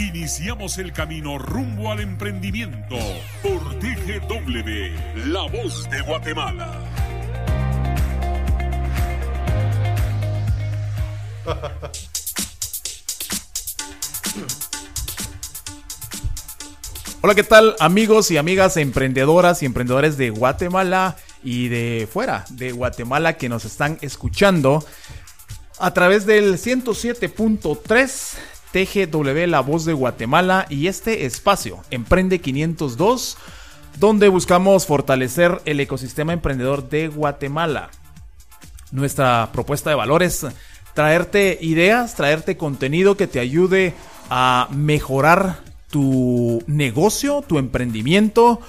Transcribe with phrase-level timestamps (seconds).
[0.00, 2.96] Iniciamos el camino rumbo al emprendimiento
[3.42, 6.72] por TGW, La Voz de Guatemala.
[17.20, 22.72] Hola, ¿qué tal amigos y amigas emprendedoras y emprendedores de Guatemala y de fuera de
[22.72, 24.82] Guatemala que nos están escuchando
[25.78, 28.38] a través del 107.3
[28.72, 33.36] TGW La Voz de Guatemala y este espacio Emprende 502
[33.98, 37.90] donde buscamos fortalecer el ecosistema emprendedor de Guatemala.
[38.92, 40.46] Nuestra propuesta de valores
[40.94, 43.94] traerte ideas, traerte contenido que te ayude
[44.30, 48.60] a mejorar tu negocio, tu emprendimiento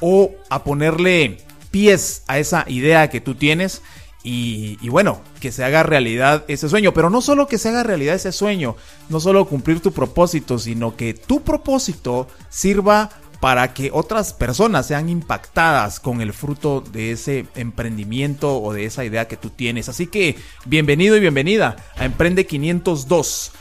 [0.00, 1.38] o a ponerle
[1.70, 3.82] pies a esa idea que tú tienes
[4.22, 6.92] y, bueno, que se haga realidad ese sueño.
[6.92, 8.76] Pero no solo que se haga realidad ese sueño,
[9.08, 15.08] no solo cumplir tu propósito, sino que tu propósito sirva para que otras personas sean
[15.08, 19.88] impactadas con el fruto de ese emprendimiento o de esa idea que tú tienes.
[19.88, 23.52] Así que bienvenido y bienvenida a Emprende 502.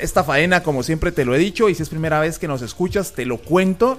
[0.00, 2.62] Esta faena, como siempre te lo he dicho, y si es primera vez que nos
[2.62, 3.98] escuchas, te lo cuento.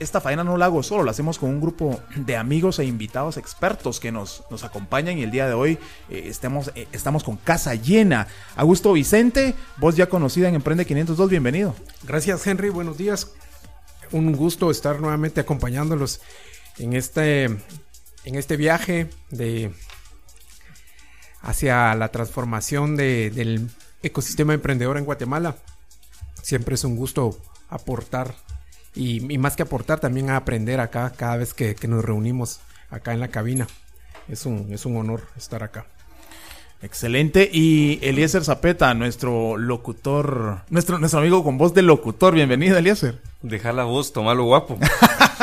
[0.00, 3.36] Esta faena no la hago solo, la hacemos con un grupo de amigos e invitados
[3.36, 5.78] expertos que nos, nos acompañan y el día de hoy
[6.10, 8.26] eh, estamos, eh, estamos con casa llena.
[8.56, 11.76] Augusto Vicente, voz ya conocida en Emprende 502, bienvenido.
[12.02, 13.30] Gracias Henry, buenos días.
[14.10, 16.20] Un gusto estar nuevamente acompañándolos
[16.78, 19.72] en este, en este viaje de
[21.40, 23.70] hacia la transformación de, del
[24.02, 25.56] ecosistema emprendedor en Guatemala.
[26.42, 28.34] Siempre es un gusto aportar
[28.94, 32.60] y, y, más que aportar también a aprender acá cada vez que, que, nos reunimos
[32.90, 33.66] acá en la cabina.
[34.28, 35.86] Es un, es un honor estar acá.
[36.82, 37.48] Excelente.
[37.50, 42.34] Y Eliezer Zapeta, nuestro locutor, nuestro, nuestro amigo con voz de locutor.
[42.34, 43.20] Bienvenido, Eliezer.
[43.42, 44.78] Dejar la voz, tomarlo guapo.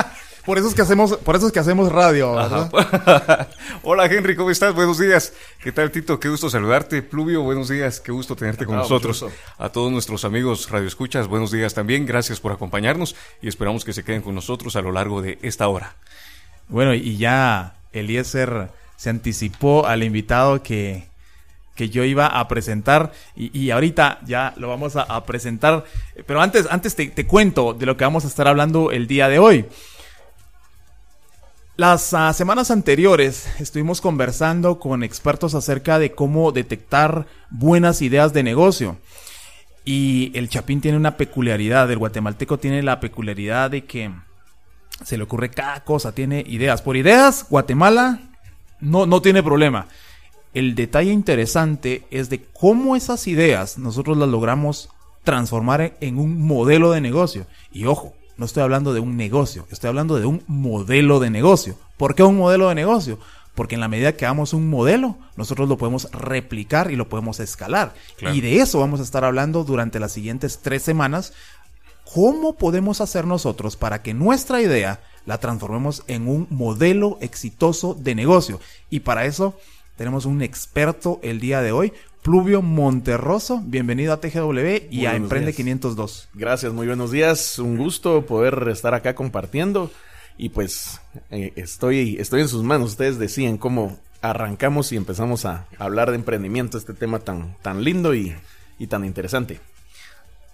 [0.46, 2.32] Por eso es que hacemos, por eso es que hacemos radio,
[3.84, 4.74] Hola Henry, ¿cómo estás?
[4.74, 5.34] Buenos días.
[5.62, 6.20] ¿Qué tal Tito?
[6.20, 7.04] Qué gusto saludarte.
[7.04, 8.00] Pluvio, buenos días.
[8.00, 9.24] Qué gusto tenerte con ah, nosotros.
[9.60, 12.08] A todos nuestros amigos Radio Escuchas, buenos días también.
[12.08, 15.68] Gracias por acompañarnos y esperamos que se queden con nosotros a lo largo de esta
[15.68, 15.96] hora.
[16.70, 21.08] Bueno, y ya Eliezer se anticipó al invitado que,
[21.76, 25.86] que yo iba a presentar y, y ahorita ya lo vamos a, a, presentar.
[26.26, 29.30] Pero antes, antes te, te cuento de lo que vamos a estar hablando el día
[29.30, 29.66] de hoy.
[31.82, 38.44] Las uh, semanas anteriores estuvimos conversando con expertos acerca de cómo detectar buenas ideas de
[38.44, 38.98] negocio.
[39.84, 44.12] Y el Chapín tiene una peculiaridad, el guatemalteco tiene la peculiaridad de que
[45.04, 46.84] se le ocurre cada cosa, tiene ideas.
[46.84, 48.20] Por ideas, Guatemala
[48.80, 49.88] no, no tiene problema.
[50.54, 54.92] El detalle interesante es de cómo esas ideas nosotros las logramos
[55.24, 57.48] transformar en un modelo de negocio.
[57.72, 61.78] Y ojo, no estoy hablando de un negocio, estoy hablando de un modelo de negocio.
[61.96, 63.20] ¿Por qué un modelo de negocio?
[63.54, 67.40] Porque en la medida que hagamos un modelo, nosotros lo podemos replicar y lo podemos
[67.40, 67.94] escalar.
[68.18, 68.36] Claro.
[68.36, 71.34] Y de eso vamos a estar hablando durante las siguientes tres semanas.
[72.16, 78.16] ¿Cómo podemos hacer nosotros para que nuestra idea la transformemos en un modelo exitoso de
[78.16, 78.60] negocio?
[78.90, 79.56] Y para eso
[79.98, 85.16] tenemos un experto el día de hoy, Pluvio Monterroso, bienvenido a TGW y muy a
[85.16, 85.58] Emprende días.
[85.58, 86.30] 502.
[86.36, 87.58] Gracias, muy buenos días.
[87.58, 89.92] Un gusto poder estar acá compartiendo.
[90.38, 91.02] Y pues
[91.32, 92.92] eh, estoy, estoy en sus manos.
[92.92, 98.14] Ustedes decían cómo arrancamos y empezamos a hablar de emprendimiento, este tema tan, tan lindo
[98.14, 98.36] y,
[98.78, 99.60] y tan interesante.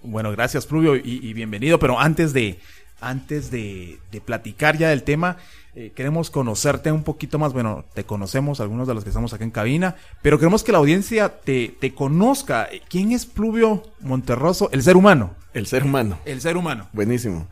[0.04, 1.80] Bueno, gracias, Pluvio, y, y bienvenido.
[1.80, 2.60] Pero antes de,
[3.02, 5.36] antes de, de platicar ya del tema,
[5.80, 7.54] eh, queremos conocerte un poquito más.
[7.54, 10.80] Bueno, te conocemos, algunos de los que estamos acá en cabina, pero queremos que la
[10.80, 12.68] audiencia te, te conozca.
[12.90, 14.70] ¿Quién es Pluvio Monterroso?
[14.72, 15.36] El ser humano.
[15.54, 16.18] El ser humano.
[16.26, 16.90] El ser humano.
[16.94, 17.48] Buenísimo.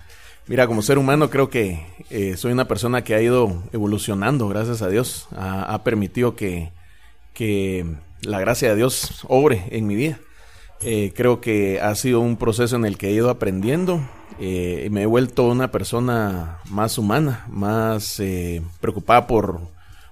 [0.47, 4.81] Mira, como ser humano creo que eh, soy una persona que ha ido evolucionando, gracias
[4.81, 5.27] a Dios.
[5.37, 6.71] Ha, ha permitido que,
[7.35, 7.85] que
[8.21, 10.17] la gracia de Dios obre en mi vida.
[10.81, 14.01] Eh, creo que ha sido un proceso en el que he ido aprendiendo,
[14.39, 19.61] eh, me he vuelto una persona más humana, más eh, preocupada por,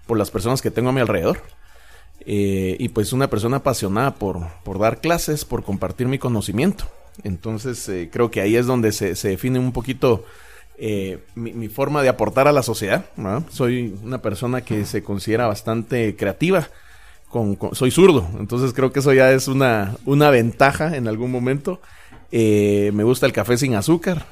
[0.07, 1.41] por, las personas que tengo a mi alrededor.
[2.25, 6.85] Eh, y pues una persona apasionada por, por, dar clases, por compartir mi conocimiento.
[7.23, 10.25] Entonces eh, creo que ahí es donde se, se, define un poquito
[11.35, 13.05] mi, forma de aportar a la sociedad.
[13.49, 16.69] Soy una persona que se considera bastante creativa.
[17.33, 21.81] Con, soy zurdo, entonces creo que eso ya es una, una ventaja en algún momento.
[22.31, 24.27] Eh, me gusta el café sin azúcar.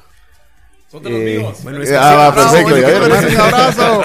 [0.88, 1.58] Son de los eh, míos.
[1.64, 3.42] Bueno, ah, perfecto.
[3.42, 4.02] abrazo.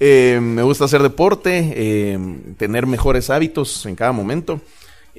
[0.40, 2.16] me gusta hacer deporte,
[2.58, 4.60] tener mejores hábitos en cada momento.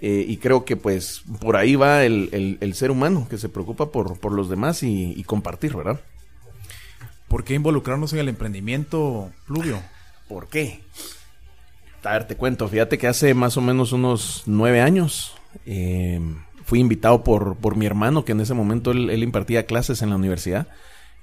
[0.05, 4.33] Eh, y creo que pues por ahí va el, ser humano que se preocupa por,
[4.33, 6.01] los demás y, compartir, ¿verdad?
[7.29, 9.81] ¿Por qué involucrarnos en el emprendimiento, Pluvio?
[10.27, 10.81] ¿Por qué?
[12.03, 15.35] A ver, te cuento, fíjate que hace más o menos unos nueve años
[15.65, 16.19] eh,
[16.65, 20.17] fui invitado por, por mi hermano, que en ese momento él, impartía clases en la
[20.17, 20.67] universidad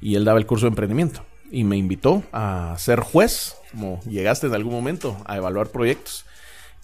[0.00, 1.25] y él daba el curso de emprendimiento.
[1.50, 6.25] Y me invitó a ser juez, como llegaste en algún momento, a evaluar proyectos.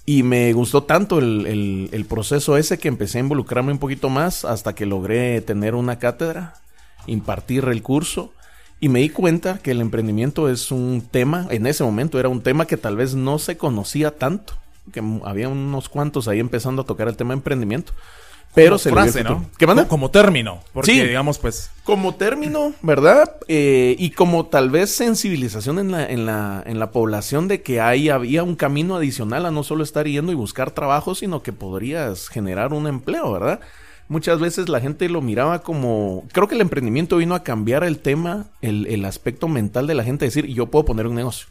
[0.04, 4.44] Y me gustó tanto el, el, proceso ese que empecé a involucrarme un poquito más
[4.44, 6.54] hasta que logré tener una cátedra,
[7.06, 8.32] impartir el curso
[8.80, 12.42] y me di cuenta que el emprendimiento es un tema, en ese momento era un
[12.42, 14.54] tema que tal vez no se conocía tanto,
[14.92, 17.92] que había unos cuantos ahí empezando a tocar el tema de emprendimiento.
[18.54, 19.44] Pero se frase, ¿no?
[19.58, 19.86] ¿Qué manda?
[19.86, 20.60] Como, término.
[20.72, 21.70] Porque, sí, digamos, pues.
[21.84, 23.36] Como término, ¿verdad?
[23.48, 27.82] Eh, y como tal vez sensibilización en la, en la, en la población de que
[27.82, 31.52] ahí había un camino adicional a no solo estar yendo y buscar trabajo, sino que
[31.52, 33.60] podrías generar un empleo, ¿verdad?
[34.08, 36.24] Muchas veces la gente lo miraba como.
[36.32, 40.04] Creo que el emprendimiento vino a cambiar el tema, el, el aspecto mental de la
[40.04, 41.48] gente, decir, yo puedo poner un negocio.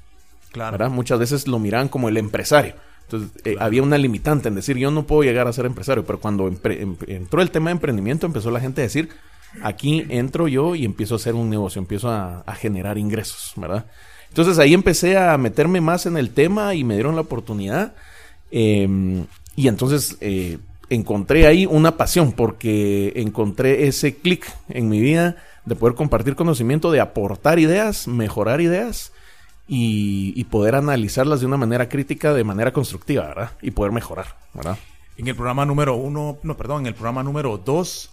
[0.52, 0.72] Claro.
[0.72, 0.90] ¿verdad?
[0.90, 2.75] Muchas veces lo miraban como el empresario.
[3.04, 6.19] Entonces, eh, había una limitante en decir, yo no puedo llegar a ser empresario, pero
[6.19, 9.10] cuando em, entró el tema de emprendimiento, empezó la gente a decir,
[9.62, 13.86] aquí entro yo y empiezo a hacer un negocio, empiezo a, generar ingresos, ¿verdad?
[14.30, 17.94] Entonces ahí empecé a meterme más en el tema y me dieron la oportunidad.
[18.50, 19.25] Em,
[19.56, 20.58] y entonces eh,
[20.90, 26.92] encontré ahí una pasión porque encontré ese clic en mi vida de poder compartir conocimiento,
[26.92, 29.12] de aportar ideas, mejorar ideas
[29.68, 33.52] y, poder analizarlas de una manera crítica, de manera constructiva, ¿verdad?
[33.62, 34.78] Y poder mejorar, ¿verdad?
[35.18, 38.12] En el programa número uno, no, perdón, en el programa número dos,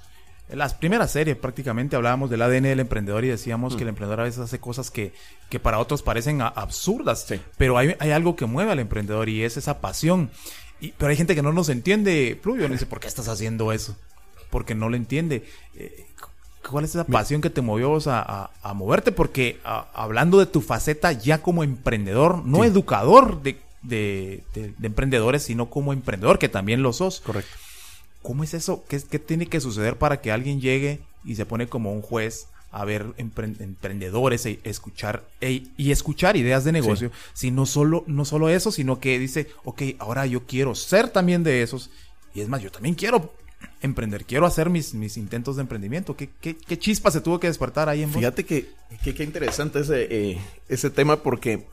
[0.48, 3.88] en las primeras series prácticamente hablábamos del ADN del emprendedor y decíamos que el mm.
[3.90, 5.12] emprendedor a veces hace cosas que,
[5.48, 7.26] que para otros parecen absurdas,
[7.56, 10.30] pero hay, hay, algo que mueve al emprendedor y es esa pasión.
[10.82, 13.96] Y, pero hay gente que no nos entiende, Pluvio, dice, ¿por qué estás haciendo eso?
[14.50, 15.44] Porque no lo entiende.
[15.76, 16.06] Eh,
[16.68, 19.12] ¿Cuál es esa pasión que te movió a, moverte?
[19.12, 24.42] Porque hablando de tu faceta ya como emprendedor, no educador de,
[24.82, 27.20] emprendedores, sino como emprendedor, que también lo sos.
[27.20, 27.56] Correcto.
[28.20, 28.84] ¿Cómo es eso?
[28.88, 32.84] ¿Qué, tiene que suceder para que alguien llegue y se pone como un juez a
[32.84, 37.12] ver emprendedores e escuchar e, y escuchar ideas de negocio?
[37.34, 41.44] Si no solo, no solo eso, sino que dice, ok, ahora yo quiero ser también
[41.44, 41.90] de esos.
[42.34, 43.32] Y es más, yo también quiero
[43.82, 46.16] emprender, quiero hacer mis, mis intentos de emprendimiento.
[46.16, 48.18] ¿Qué, ¿Qué, qué, chispa se tuvo que despertar ahí en vos?
[48.18, 48.70] Fíjate que
[49.02, 50.38] qué interesante ese, eh,
[50.68, 51.66] ese tema porque,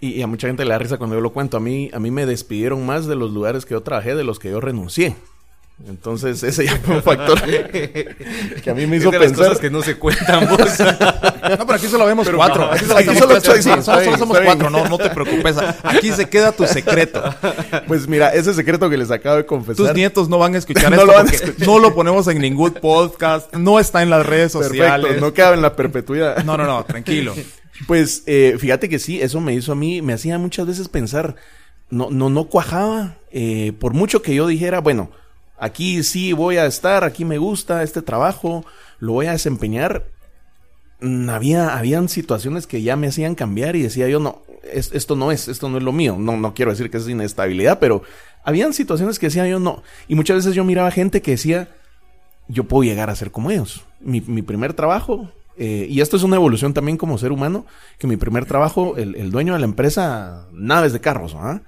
[0.00, 2.10] y, a mucha gente le da risa cuando yo lo cuento, a mí, a mí
[2.10, 5.16] me despidieron más de los lugares que yo trabajé de los que yo renuncié.
[5.84, 9.58] Entonces, ese ya fue un factor que a mí me hizo pensar.
[9.58, 10.58] que no se cuentan vos.
[10.58, 12.70] no, pero aquí solo vemos cuatro.
[12.72, 13.38] Aquí solo,
[14.16, 15.56] somos cuatro, no, no te preocupes.
[15.82, 17.22] Aquí se queda tu secreto.
[17.86, 19.76] Pues mira, ese secreto que les acabo de confesar.
[19.76, 23.54] Tus nietos no van a escuchar no esto lo no lo ponemos en ningún podcast,
[23.54, 25.02] no está en las redes sociales.
[25.02, 26.42] Perfecto, no queda en la perpetuidad.
[26.42, 27.34] No, no, no, tranquilo.
[27.86, 31.36] Pues eh, fíjate que sí, eso me hizo a mí, me hacía muchas veces pensar,
[31.90, 33.18] no, no, no cuajaba.
[33.30, 35.10] Eh, por mucho que yo dijera, bueno,
[35.58, 38.64] aquí sí voy a estar, aquí me gusta este trabajo,
[38.98, 40.06] lo voy a desempeñar.
[41.00, 45.32] Mm, había, habían situaciones que ya me hacían cambiar y decía yo, no, esto no
[45.32, 46.16] es, esto no es lo mío.
[46.18, 48.02] No, no quiero decir que es inestabilidad, pero
[48.44, 49.82] habían situaciones que decía yo, no.
[50.08, 51.68] Y muchas veces yo miraba gente que decía,
[52.48, 53.84] yo puedo llegar a ser como ellos.
[54.00, 57.66] Mi, primer trabajo, eh, y esto es una evolución también como ser humano,
[57.98, 61.62] que mi primer trabajo, el, dueño de la empresa, naves de carros, ¿ah?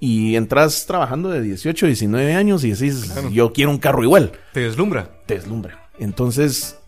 [0.00, 4.32] Y entras trabajando de 18, 19 años y decís, yo quiero un carro igual.
[4.54, 5.10] Te deslumbra.
[5.26, 5.90] Te deslumbra.
[5.98, 6.78] Entonces,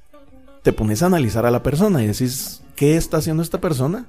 [0.62, 4.06] te pones a analizar a la persona y decís, ¿qué está haciendo esta persona?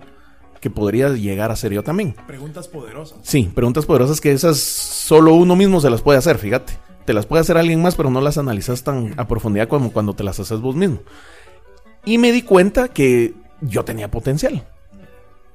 [0.62, 2.16] Que podría llegar a ser yo también.
[2.26, 3.20] Preguntas poderosas.
[3.24, 6.74] Sí, preguntas poderosas que esas solo uno mismo se las puede hacer, fíjate.
[7.04, 10.14] Te las puede hacer alguien más, pero no las analizas tan a profundidad como cuando
[10.14, 11.00] te las haces vos mismo.
[12.06, 14.66] Y me di cuenta que yo tenía potencial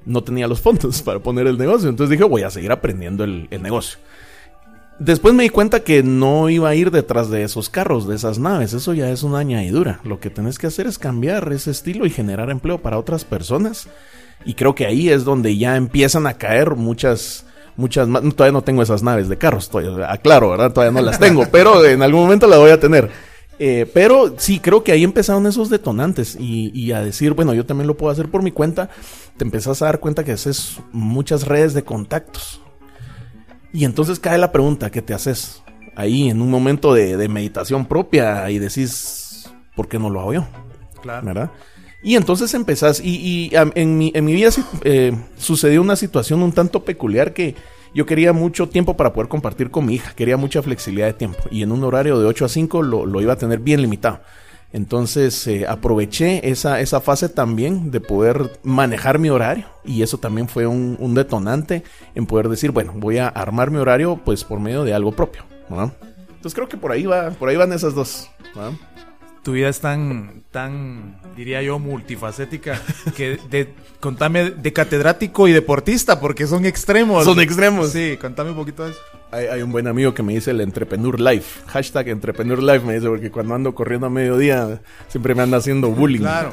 [0.04, 1.88] no tenía los fondos para poner el negocio.
[1.88, 3.98] Entonces dije, voy a seguir aprendiendo el, negocio.
[4.98, 8.38] Después me di cuenta que no iba a ir detrás de esos carros, de esas
[8.38, 8.72] naves.
[8.72, 10.00] Eso ya es una añadidura.
[10.02, 13.88] Lo que tenés que hacer es cambiar ese estilo y generar empleo para otras personas.
[14.44, 18.22] Y creo que ahí es donde ya empiezan a caer muchas, muchas más.
[18.34, 20.72] Todavía no tengo esas naves de carros, todavía, aclaro, ¿verdad?
[20.72, 23.08] Todavía no las tengo, pero en algún momento las voy a tener.
[23.58, 27.66] Eh, pero sí, creo que ahí empezaron esos detonantes y, y, a decir, bueno, yo
[27.66, 28.88] también lo puedo hacer por mi cuenta.
[29.36, 32.60] Te empezás a dar cuenta que haces muchas redes de contactos.
[33.72, 35.62] Y entonces cae la pregunta, ¿qué te haces?
[35.96, 40.34] Ahí en un momento de, de meditación propia y decís, ¿por qué no lo hago
[40.34, 40.46] yo?
[41.02, 41.26] Claro.
[41.26, 41.50] ¿Verdad?
[42.02, 44.50] Y entonces empezás, y, y en, mi, en mi vida
[44.84, 47.56] eh, sucedió una situación un tanto peculiar que
[47.95, 51.38] yo quería mucho tiempo para poder compartir con mi hija, quería mucha flexibilidad de tiempo
[51.50, 54.21] y en un horario de 8 a 5 lo, lo iba a tener bien limitado.
[54.73, 60.49] Entonces eh, aproveché esa, esa fase también de poder manejar mi horario y eso también
[60.49, 64.85] fue un, detonante en poder decir, bueno, voy a armar mi horario pues por medio
[64.85, 65.42] de algo propio.
[65.71, 68.30] Entonces creo que por ahí va, por ahí van esas dos.
[69.42, 72.80] Tu vida es tan, tan, diría yo, multifacética,
[73.16, 77.25] que de, contame de catedrático y deportista, porque son extremos.
[77.25, 77.90] Son extremos.
[77.90, 79.00] Sí, contame un poquito de eso.
[79.30, 81.61] Hay, hay, un buen amigo que me dice el Entrepreneur Life.
[81.66, 85.90] Hashtag Entrepreneur Life me dice, porque cuando ando corriendo a mediodía siempre me anda haciendo
[85.90, 86.21] bullying.
[86.21, 86.52] Claro.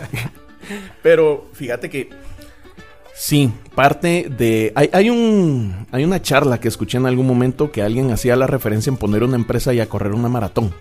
[1.03, 2.09] Pero fíjate que
[3.13, 4.73] sí, parte de...
[4.75, 8.47] Hay, hay, un, hay una charla que escuché en algún momento que alguien hacía la
[8.47, 10.73] referencia en poner una empresa y a correr una maratón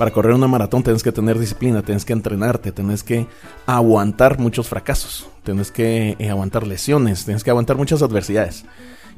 [0.00, 3.26] para correr una maratón tienes que tener disciplina, tienes que entrenarte, tienes que
[3.66, 8.64] aguantar muchos fracasos, tienes que eh, aguantar lesiones, tienes que aguantar muchas adversidades.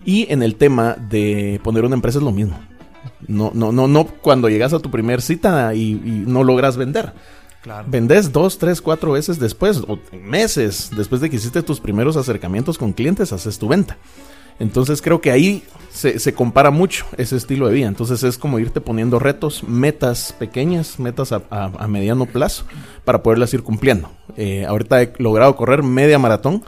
[0.05, 2.59] Y en el tema de poner una empresa es lo mismo.
[3.29, 7.13] No, no, no, no cuando llegas a tu primer cita y, y no logras vender.
[7.63, 7.87] Claro.
[7.89, 12.77] Vendes dos, tres, cuatro veces después, o meses después de que hiciste tus primeros acercamientos
[12.77, 13.99] con clientes, haces tu venta.
[14.59, 17.89] Entonces creo que ahí se, compara mucho ese estilo de vida.
[17.89, 22.65] Entonces es como irte poniendo retos, metas pequeñas, metas a mediano plazo
[23.05, 24.11] para poderlas ir cumpliendo.
[24.37, 26.65] Eh, ahorita he logrado correr media maratón.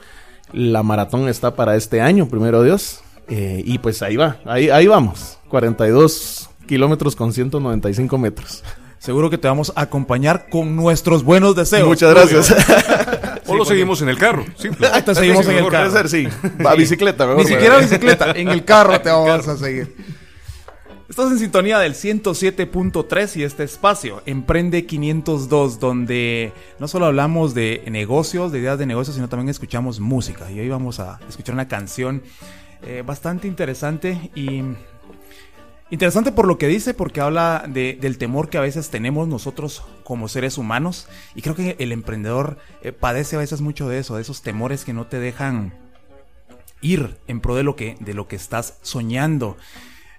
[0.52, 3.00] La maratón está para este año, primero Dios.
[3.28, 5.38] Eh, y pues ahí va, ahí, ahí vamos.
[5.48, 8.62] 42 kilómetros con 195 metros.
[9.04, 11.86] Seguro que te vamos a acompañar con nuestros buenos deseos.
[11.86, 12.54] Muchas gracias.
[13.46, 14.46] O lo seguimos en el carro.
[14.56, 14.88] Simple.
[14.90, 15.90] Ah, te seguimos en el carro.
[15.90, 16.26] Ser, sí.
[16.64, 17.42] Va a bicicleta, mejor.
[17.42, 19.94] Ni siquiera bicicleta, en el carro te vamos a seguir.
[21.10, 27.84] Estás en sintonía del 107.3 y este espacio, Emprende 502, donde no solo hablamos de
[27.90, 30.50] negocios, de ideas de negocios, sino también escuchamos música.
[30.50, 32.22] Y hoy vamos a escuchar una canción
[32.82, 34.62] eh, bastante interesante y
[35.90, 39.84] Interesante por lo que dice, porque habla de, del temor que a veces tenemos nosotros
[40.02, 41.08] como seres humanos.
[41.34, 44.84] Y creo que el emprendedor eh, padece a veces mucho de eso, de esos temores
[44.84, 45.74] que no te dejan
[46.80, 49.56] ir en pro de lo que, de lo que estás soñando.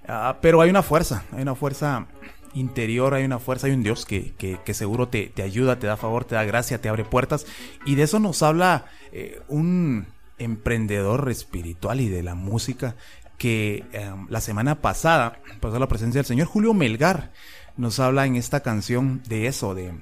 [0.07, 2.07] Uh, pero hay una fuerza, hay una fuerza
[2.53, 5.87] interior, hay una fuerza, hay un Dios que, que, que seguro te, te, ayuda, te
[5.87, 7.45] da favor, te da gracia, te abre puertas.
[7.85, 10.07] Y de eso nos habla eh, un
[10.37, 12.95] emprendedor espiritual y de la música
[13.37, 17.31] que eh, la semana pasada pasó la presencia del señor Julio Melgar.
[17.77, 19.93] Nos habla en esta canción de eso, de,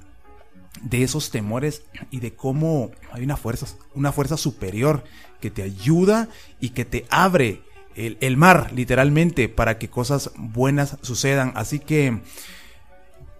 [0.81, 5.03] de esos temores y de cómo hay una fuerza, una fuerza superior
[5.41, 7.61] que te ayuda y que te abre
[7.95, 11.51] el, el mar, literalmente, para que cosas buenas sucedan.
[11.55, 12.21] Así que,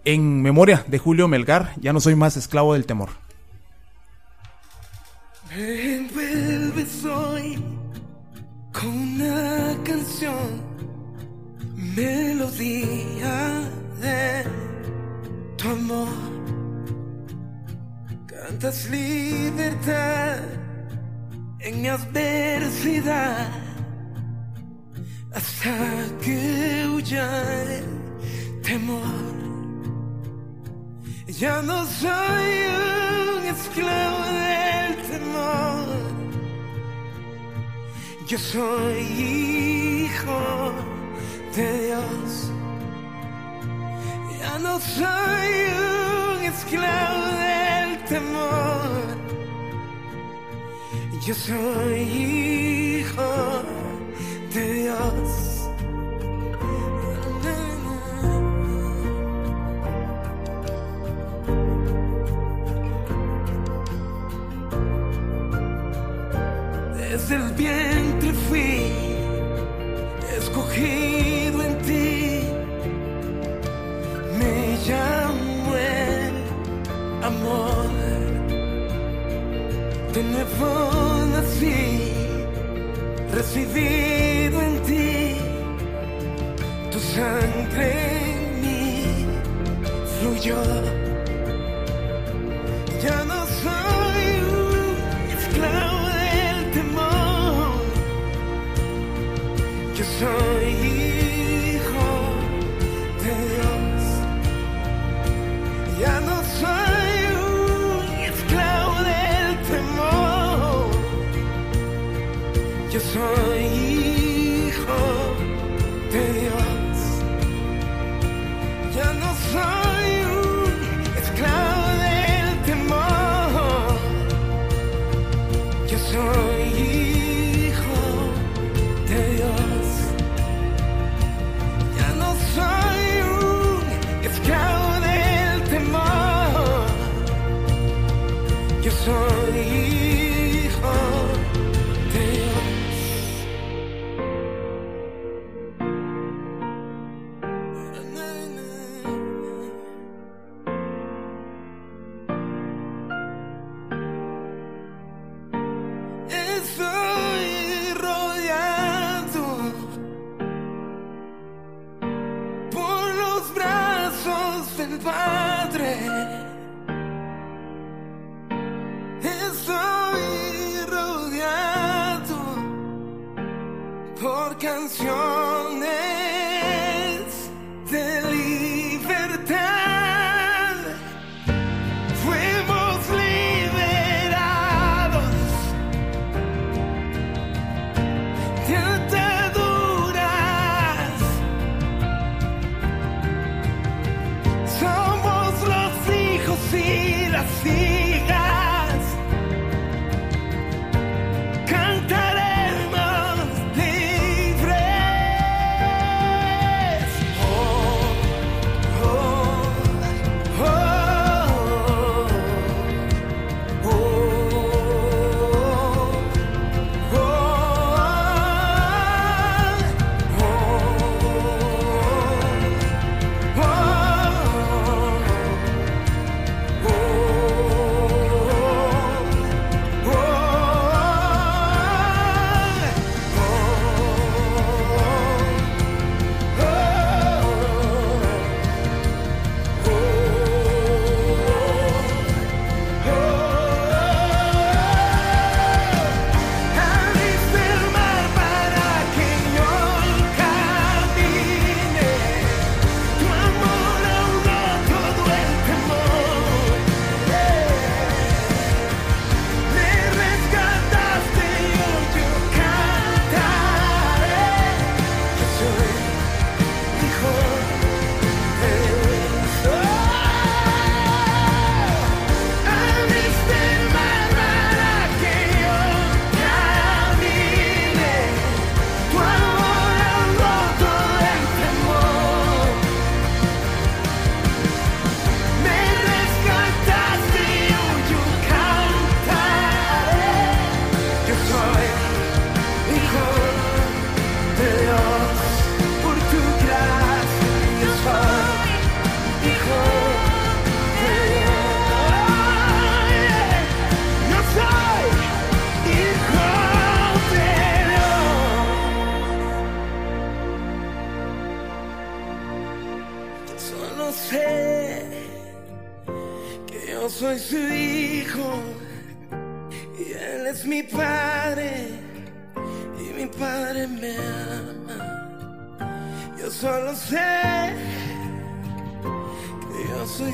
[0.04, 3.10] en memoria de Julio Melgar, ya no soy más esclavo del temor.
[8.74, 10.60] Con una canción,
[11.96, 13.36] melodía
[14.00, 14.44] de
[15.56, 16.08] tu amor.
[18.26, 20.38] Cantas libertad
[21.60, 23.48] en mi adversidad
[25.32, 25.74] hasta
[26.20, 27.26] que huya
[27.62, 29.34] el temor.
[31.28, 32.50] Ya no soy
[33.36, 36.13] un esclavo del temor.
[38.34, 38.98] Yo soy
[40.08, 40.72] hijo
[41.54, 42.50] de Dios.
[44.40, 45.52] Ya no soy
[46.34, 48.90] un esclavo del temor.
[51.24, 52.00] Yo soy
[52.98, 53.62] hijo
[54.52, 55.54] de Dios.
[66.98, 67.54] Desde el
[80.44, 82.12] Nuevo nací,
[83.32, 85.36] recibido en ti.
[86.92, 87.86] Tu sangre
[88.30, 89.26] en mí
[90.18, 90.62] fluyó.
[93.02, 94.24] Ya no soy
[94.60, 94.94] un
[95.38, 97.80] esclavo del temor.
[99.96, 100.53] Yo soy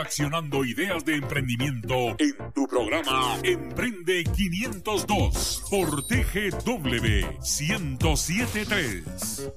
[0.00, 9.52] Accionando ideas de emprendimiento en tu programa Emprende 502 por TGW 1073.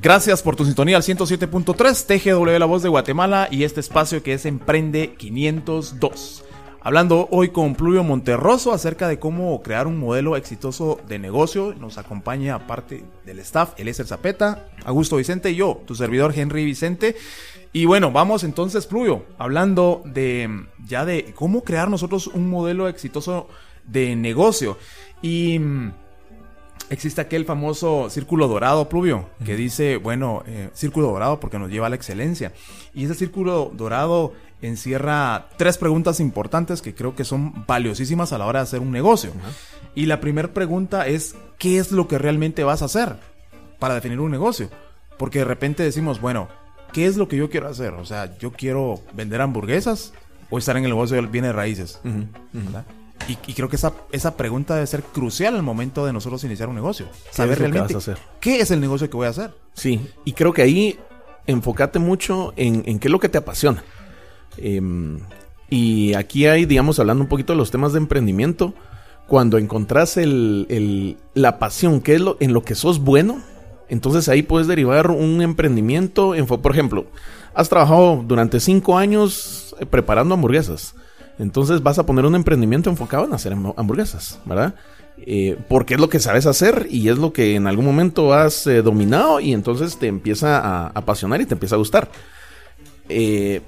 [0.00, 4.32] Gracias por tu sintonía al 107.3 TGW La Voz de Guatemala y este espacio que
[4.32, 6.44] es Emprende 502.
[6.82, 11.74] Hablando hoy con Pluvio Monterroso acerca de cómo crear un modelo exitoso de negocio.
[11.78, 17.16] Nos acompaña aparte del staff, Eliezer Zapeta, Augusto Vicente y yo, tu servidor Henry Vicente.
[17.74, 20.48] Y bueno, vamos entonces, Pluvio, hablando de
[20.86, 23.46] ya de cómo crear nosotros un modelo exitoso
[23.86, 24.78] de negocio.
[25.20, 25.92] Y mm,
[26.88, 31.88] existe aquel famoso círculo dorado, Pluvio, que dice, bueno, eh, círculo dorado porque nos lleva
[31.88, 32.54] a la excelencia.
[32.94, 38.46] Y ese círculo dorado encierra tres preguntas importantes que creo que son valiosísimas a la
[38.46, 39.32] hora de hacer un negocio.
[39.94, 43.16] Y la primera pregunta es, ¿qué es lo que realmente vas a hacer
[43.78, 44.70] para definir un negocio?
[45.18, 46.48] Porque de repente decimos, bueno,
[46.92, 47.94] ¿qué es lo que yo quiero hacer?
[47.94, 50.12] O sea, yo quiero vender hamburguesas
[50.50, 52.00] o estar en el negocio del bienes raíces.
[53.28, 56.68] Y, y creo que esa, esa pregunta debe ser crucial al momento de nosotros iniciar
[56.68, 57.06] un negocio.
[57.30, 58.18] Saber realmente hacer?
[58.40, 59.54] qué es el negocio que voy a hacer.
[59.74, 60.98] Sí, y creo que ahí
[61.46, 63.84] enfócate mucho en, en qué es lo que te apasiona.
[64.56, 65.18] Em,
[65.68, 68.74] y aquí hay, digamos, hablando un poquito de los temas de emprendimiento,
[69.26, 73.40] cuando encontrás el, la pasión, que es lo, en lo que sos bueno,
[73.88, 76.34] entonces ahí puedes derivar un emprendimiento.
[76.34, 77.06] En, por ejemplo,
[77.54, 80.94] has trabajado durante cinco años eh, preparando hamburguesas.
[81.38, 84.74] Entonces vas a poner un emprendimiento enfocado en hacer ham- hamburguesas, ¿verdad?
[85.18, 88.66] Eh, porque es lo que sabes hacer y es lo que en algún momento has
[88.66, 92.10] eh, dominado y entonces te empieza a apasionar y te empieza a gustar.
[93.10, 93.60] Eh,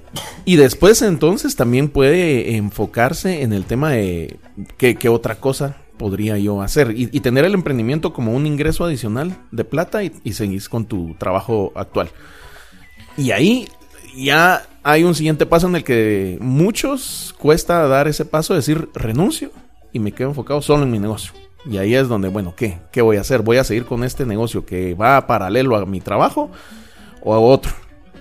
[0.45, 4.37] y después entonces también puede enfocarse en el tema de
[4.77, 9.37] qué, otra cosa podría yo hacer y, y tener el emprendimiento como un ingreso adicional
[9.51, 12.09] de plata y, y seguís con tu trabajo actual.
[13.17, 13.67] Y ahí
[14.15, 19.51] ya hay un siguiente paso en el que muchos cuesta dar ese paso, decir renuncio
[19.91, 21.33] y me quedo enfocado solo en mi negocio.
[21.69, 22.79] Y ahí es donde, bueno, ¿qué?
[22.91, 23.41] ¿Qué voy a hacer?
[23.41, 26.51] ¿Voy a seguir con este negocio que va paralelo a mi trabajo
[27.21, 27.71] o a otro?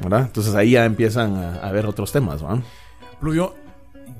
[0.02, 0.22] ¿Verdad?
[0.22, 2.58] Entonces ahí ya empiezan a, a ver otros temas, ¿verdad?
[3.20, 3.54] Pluvio,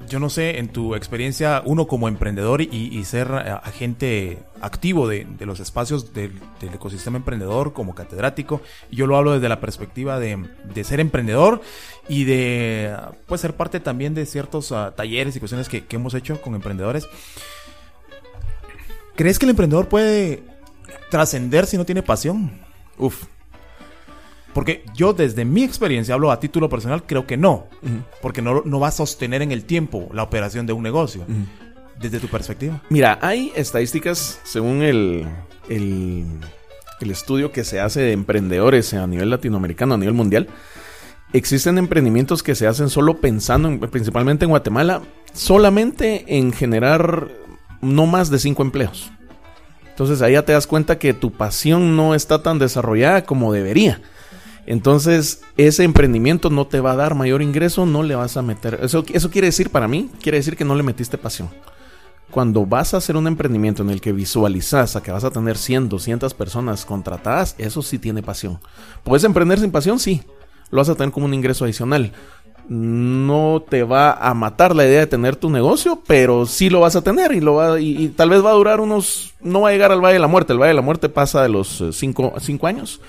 [0.09, 5.09] yo no sé, en tu experiencia, uno como emprendedor y, y ser eh, agente activo
[5.09, 9.61] de, de los espacios del, del ecosistema emprendedor como catedrático, yo lo hablo desde la
[9.61, 11.63] perspectiva de, de ser emprendedor
[12.09, 12.95] y de
[13.27, 16.55] pues, ser parte también de ciertos ah, talleres y cuestiones que, que hemos hecho con
[16.55, 17.09] emprendedores.
[19.17, 20.43] ¿Crees que el emprendedor puede
[21.11, 22.61] trascender si no tiene pasión?
[22.99, 23.25] Uf.
[24.55, 27.69] Porque yo desde mi experiencia, hablo a título personal, creo que no.
[28.21, 31.25] Porque no, no va a sostener en el tiempo la operación de un negocio.
[32.01, 32.83] Desde tu perspectiva.
[32.91, 35.27] Mira, hay estadísticas según el,
[35.69, 36.27] el,
[37.01, 40.49] el estudio que se hace de emprendedores a nivel latinoamericano, a nivel mundial.
[41.33, 45.01] Existen emprendimientos que se hacen solo pensando, en- principalmente en Guatemala,
[45.33, 47.29] solamente en generar
[47.81, 49.11] no más de cinco empleos.
[49.89, 54.01] Entonces ahí ya te das cuenta que tu pasión no está tan desarrollada como debería.
[54.67, 58.79] Entonces, ese emprendimiento no te va a dar mayor ingreso, no le vas a meter.
[58.83, 61.51] Eso, eso quiere decir para mí, quiere decir que no le metiste pasión.
[62.31, 65.59] Cuando vas a hacer un emprendimiento en el que visualizas a que vas a tener
[65.59, 68.59] 100, 200 personas contratadas, eso sí tiene pasión.
[69.05, 69.99] ¿Puedes emprender sin pasión?
[69.99, 70.23] Sí.
[70.71, 72.13] Lo vas a tener como un ingreso adicional.
[72.69, 76.97] No te va a matar la idea de tener tu negocio, pero sí lo vas
[76.97, 79.35] a tener y, lo va, y, y tal vez va a durar unos...
[79.43, 80.55] No va a llegar al Valle de la Muerte.
[80.55, 83.01] El Valle de la Muerte pasa de los 5 años.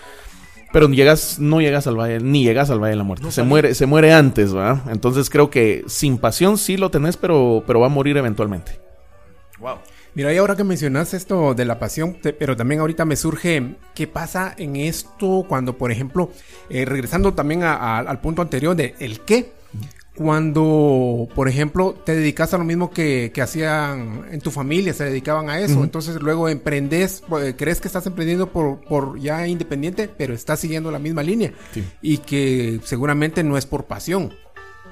[0.73, 3.31] Pero llegas, no llegas al valle, ni llegas al valle de la muerte.
[3.31, 4.81] se muere, se muere antes, ¿verdad?
[4.91, 8.81] Entonces creo que sin pasión sí lo tenés, pero, pero va a morir eventualmente.
[9.59, 9.77] Wow.
[10.15, 13.75] Mira, y ahora que mencionas esto de la pasión, te- pero también ahorita me surge
[13.95, 16.29] qué pasa en esto cuando, por ejemplo,
[16.69, 19.51] eh, regresando también a- a- al punto anterior de el qué,
[20.15, 25.05] cuando, por ejemplo, te dedicas a lo mismo que, que hacían en tu familia, se
[25.05, 30.07] dedicaban a eso, entonces luego emprendes, eh, crees que estás emprendiendo por, por ya independiente,
[30.15, 31.83] pero estás siguiendo la misma línea Sí.
[32.01, 34.33] y que seguramente no es por pasión,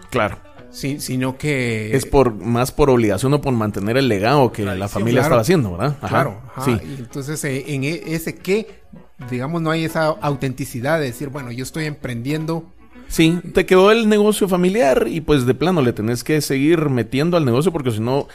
[0.09, 0.37] Claro.
[0.71, 4.87] sí, sino que Es por más por obligación o por mantener el legado que la
[4.87, 5.25] familia claro.
[5.27, 5.97] estaba haciendo, ¿verdad?
[6.01, 6.07] Ajá.
[6.07, 6.77] Claro, ajá, Sí.
[6.83, 8.81] y entonces eh, en e- ese qué,
[9.29, 12.65] digamos, no hay esa autenticidad de decir, bueno, yo estoy emprendiendo.
[13.11, 17.35] Sí, te quedó el negocio familiar y pues de plano le tenés que seguir metiendo
[17.35, 18.27] al negocio porque si no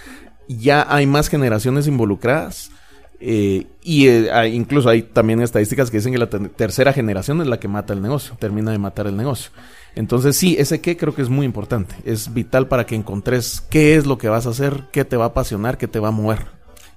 [0.48, 2.70] ya hay más generaciones involucradas.
[3.18, 7.46] eh, y eh, incluso hay también estadísticas que dicen que la ter- tercera generación es
[7.46, 9.50] la que mata el negocio, termina de matar el negocio.
[9.94, 11.94] Entonces sí, ese qué creo que es muy importante.
[12.04, 15.24] Es vital para que encontres qué es lo que vas a hacer, qué te va
[15.24, 16.40] a apasionar, qué te va a mover.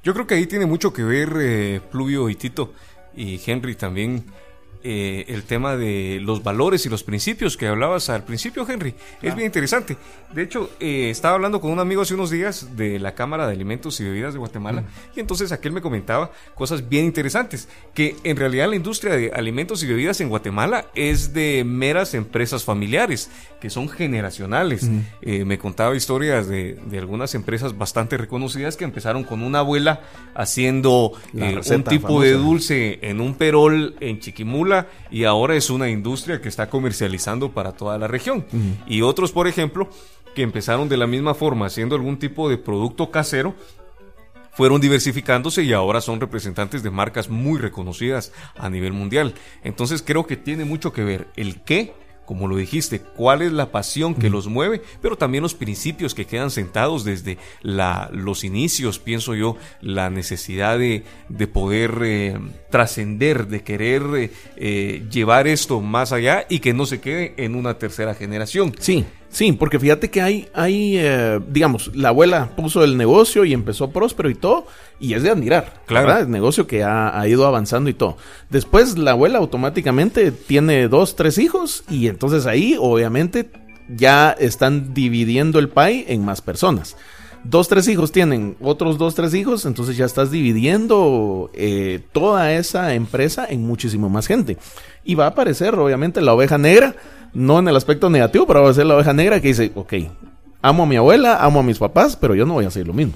[0.03, 2.73] Yo creo que ahí tiene mucho que ver eh, Pluvio y Tito
[3.15, 4.25] y Henry también
[4.83, 8.95] eh, el tema de los valores y los principios que hablabas al principio, Henry.
[9.21, 9.97] Es bien interesante.
[10.33, 13.53] De hecho, eh, estaba hablando con un amigo hace unos días de la Cámara de
[13.53, 14.83] Alimentos y Bebidas de Guatemala
[15.15, 19.83] y entonces aquel me comentaba cosas bien interesantes, que en realidad la industria de alimentos
[19.83, 24.89] y bebidas en Guatemala es de meras empresas familiares, que son generacionales.
[25.21, 30.01] Eh, me contaba historias de, de algunas empresas bastante reconocidas que empezaron con una abuela
[30.35, 34.68] haciendo eh, un tipo de dulce en un perol en Chiquimula
[35.12, 38.45] y ahora es una industria que está comercializando para toda la región.
[38.88, 39.89] Y otros, por ejemplo,
[40.36, 43.55] que empezaron de la misma forma haciendo algún tipo de producto casero,
[44.51, 49.34] fueron diversificándose y ahora son representantes de marcas muy reconocidas a nivel mundial.
[49.63, 51.93] Entonces creo que tiene mucho que ver el qué,
[52.29, 56.27] como lo dijiste, cuál es la pasión que los mueve, pero también los principios que
[56.27, 62.37] quedan sentados desde la, los inicios, pienso yo, la necesidad de, de poder eh,
[62.69, 67.55] trascender, de querer eh, eh, llevar esto más allá y que no se quede en
[67.55, 68.75] una tercera generación.
[68.77, 73.53] Sí, sí, porque fíjate que hay, hay eh, digamos, la abuela puso el negocio y
[73.53, 74.65] empezó próspero y todo,
[74.99, 75.81] y es de admirar.
[75.85, 76.07] Claro.
[76.07, 76.23] ¿verdad?
[76.23, 78.17] El negocio que ha, ha ido avanzando y todo.
[78.49, 83.49] Después la abuela automáticamente tiene dos, tres hijos, y entonces ahí, obviamente,
[83.95, 86.95] ya están dividiendo el pay en más personas.
[87.43, 92.93] Dos, tres hijos tienen otros dos, tres hijos, entonces ya estás dividiendo eh, toda esa
[92.93, 94.57] empresa en muchísimo más gente.
[95.05, 96.95] Y va a aparecer, obviamente, la oveja negra,
[97.33, 99.93] no en el aspecto negativo, pero va a ser la oveja negra que dice, ok,
[100.61, 102.93] amo a mi abuela, amo a mis papás, pero yo no voy a hacer lo
[102.93, 103.13] mismo.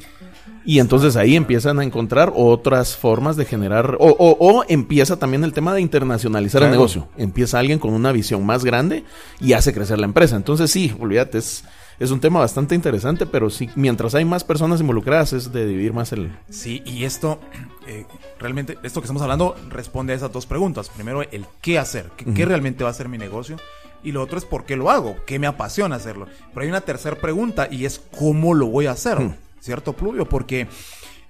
[0.65, 5.43] Y entonces ahí empiezan a encontrar otras formas de generar, o, o- o empieza también
[5.43, 7.10] el tema de internacionalizar el negocio.
[7.17, 9.04] Empieza alguien con una visión más grande
[9.41, 10.38] y hace crecer la empresa.
[10.38, 11.65] Entonces sí, olvídate, es,
[11.99, 15.91] es un tema bastante interesante, pero sí, mientras hay más personas involucradas es de dividir
[15.91, 16.32] más el...
[16.49, 17.41] Sí, y esto,
[17.86, 18.06] eh,
[18.39, 20.88] realmente, esto que estamos hablando responde a esas dos preguntas.
[20.88, 23.58] Primero, el qué hacer, qué, qué realmente va a ser mi negocio.
[24.04, 26.28] Y lo otro es por qué lo hago, qué me apasiona hacerlo.
[26.54, 29.18] Pero hay una tercera pregunta y es cómo lo voy a hacer,
[29.62, 30.28] ¿cierto, Pluvio?
[30.28, 30.68] Porque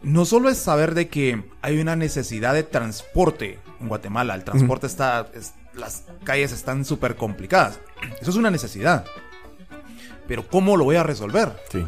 [0.02, 4.34] no solo es saber de que hay una necesidad de transporte en Guatemala.
[4.36, 7.80] El transporte está, es- las calles están súper complicadas.
[8.22, 9.06] Eso es una necesidad.
[10.28, 11.52] Pero ¿cómo lo voy a resolver?
[11.72, 11.86] Sí.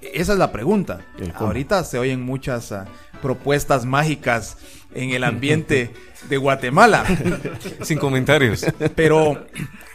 [0.00, 1.00] Esa es la pregunta.
[1.46, 2.86] Ahorita se oyen muchas ah,
[3.22, 4.58] propuestas mágicas
[4.94, 5.90] en el ambiente
[6.28, 7.04] de Guatemala.
[7.82, 8.64] Sin comentarios.
[8.94, 9.46] Pero,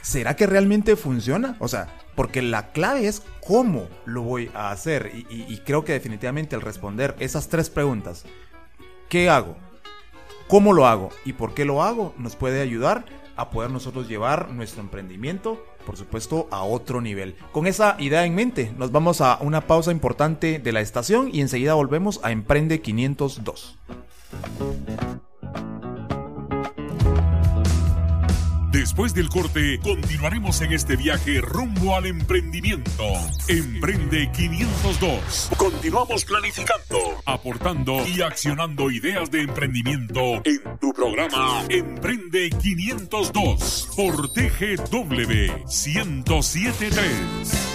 [0.02, 1.56] ¿será que realmente funciona?
[1.60, 5.12] O sea, porque la clave es cómo lo voy a hacer.
[5.14, 8.26] Y, y- y creo que definitivamente al responder esas tres preguntas,
[9.10, 9.56] ¿qué hago?
[10.48, 11.10] ¿Cómo lo hago?
[11.26, 12.14] ¿Y por qué lo hago?
[12.18, 17.36] Nos puede ayudar a poder nosotros llevar nuestro emprendimiento, por supuesto, a otro nivel.
[17.54, 21.40] Con esa idea en mente, nos vamos a una pausa importante de la estación y
[21.42, 23.78] enseguida volvemos a Emprende 502.
[28.72, 33.04] Después del corte, continuaremos en este viaje rumbo al emprendimiento.
[33.48, 35.50] Emprende 502.
[35.58, 45.66] Continuamos planificando, aportando y accionando ideas de emprendimiento en tu programa Emprende 502 por TGW
[45.66, 47.69] 1073.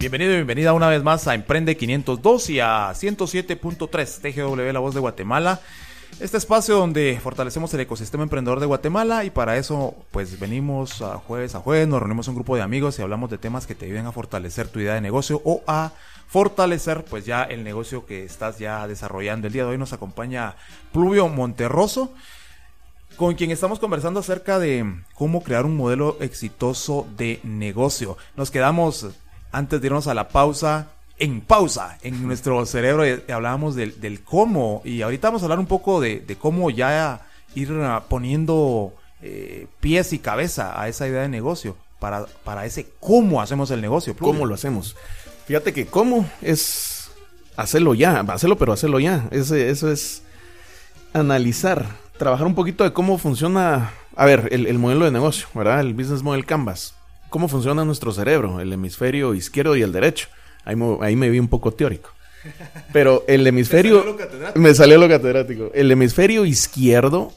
[0.00, 4.94] Bienvenido y bienvenida una vez más a Emprende 502 y a 107.3 TGW La Voz
[4.94, 5.60] de Guatemala.
[6.20, 11.54] Este espacio donde fortalecemos el ecosistema emprendedor de Guatemala y para eso pues venimos jueves
[11.54, 14.06] a jueves, nos reunimos un grupo de amigos y hablamos de temas que te ayuden
[14.06, 15.92] a fortalecer tu idea de negocio o a
[16.28, 19.48] fortalecer pues ya el negocio que estás ya desarrollando.
[19.48, 20.54] El día de hoy nos acompaña
[20.94, 22.14] Pluvio Monterroso
[23.16, 28.16] con quien estamos conversando acerca de cómo crear un modelo exitoso de negocio.
[28.34, 29.10] Nos quedamos
[29.52, 34.22] antes de irnos a la pausa, en pausa, en nuestro cerebro, y hablábamos del, del
[34.22, 38.94] cómo, y ahorita vamos a hablar un poco de, de cómo ya ir ah, poniendo
[39.22, 43.80] eh, pies y cabeza a esa idea de negocio, para, para ese cómo hacemos el
[43.82, 44.16] negocio.
[44.16, 44.96] ¿Cómo lo hacemos?
[45.46, 47.10] Fíjate que cómo es
[47.56, 49.26] hacerlo ya, hacerlo pero hacerlo ya.
[49.32, 50.22] Ese- eso es
[51.12, 51.86] analizar,
[52.18, 55.80] trabajar un poquito de cómo funciona, a ver, el, el modelo de negocio, ¿verdad?
[55.80, 56.94] El business model canvas.
[57.30, 60.28] Cómo funciona nuestro cerebro, el hemisferio izquierdo y el derecho.
[60.64, 60.76] Ahí,
[61.16, 62.10] me vi un poco teórico.
[62.92, 64.04] Pero el hemisferio...
[64.54, 65.70] Me salió lo catedrático.
[65.72, 67.32] El hemisferio izquierdo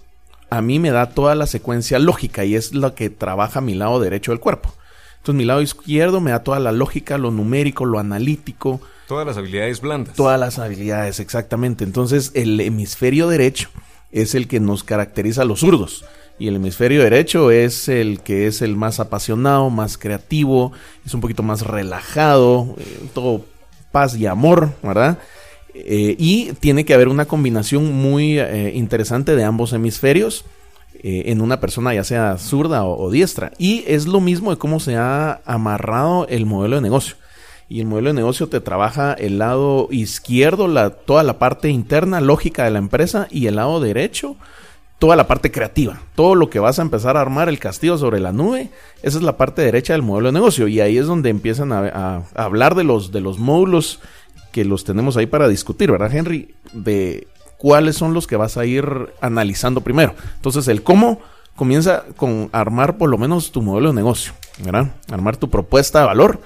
[0.50, 4.00] a mí me da toda la secuencia lógica y es lo que trabaja mi lado
[4.00, 4.74] derecho del cuerpo.
[5.18, 9.38] Entonces mi lado izquierdo me da toda la lógica, lo numérico, lo analítico, Todas las
[9.38, 10.16] habilidades blandas.
[10.16, 11.84] todas las habilidades, exactamente.
[11.84, 13.70] Entonces el hemisferio derecho
[14.12, 16.06] es el que nos caracteriza a los zurdos.
[16.44, 20.74] Y el hemisferio derecho es el que es el más apasionado, más creativo,
[21.06, 23.46] es un poquito más relajado, eh, todo
[23.94, 25.20] paz y amor, ¿verdad?
[25.74, 30.44] Eh, y tiene que haber una combinación muy eh, interesante de ambos hemisferios
[31.02, 33.54] en una persona ya sea zurda o, o diestra.
[33.58, 37.16] Y es lo mismo de cómo se ha amarrado el modelo de negocio.
[37.70, 42.20] Y el modelo de negocio te trabaja el lado izquierdo, la, toda la parte interna,
[42.20, 44.36] lógica de la empresa, y el lado derecho,
[45.04, 46.00] toda la parte creativa.
[46.16, 48.70] Todo lo que vas a empezar a armar el castillo sobre la nube,
[49.02, 50.70] esa es la parte derecha del modelo de negocio.
[50.70, 54.00] Y ahí es donde empiezan a, hablar de los, de los módulos
[54.54, 56.56] que los tenemos ahí para discutir, ¿verdad, Henry?
[56.72, 60.16] De cuáles son los que vas a ir analizando primero.
[60.38, 61.20] Entonces, el cómo
[61.58, 64.94] comienza con armar por lo menos tu modelo de negocio, ¿verdad?
[65.12, 66.40] Armar tu propuesta de valor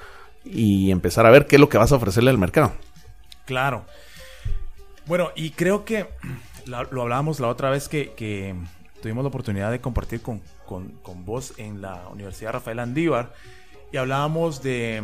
[0.44, 2.72] y empezar a ver qué es lo que vas a ofrecerle al mercado.
[3.44, 3.84] Claro.
[5.06, 6.08] Bueno, y creo que
[6.68, 8.54] la- lo hablábamos la otra vez que, que
[9.02, 13.32] tuvimos la oportunidad de compartir con, con- con vos en la Universidad Rafael Andívar
[13.92, 15.02] y hablábamos de,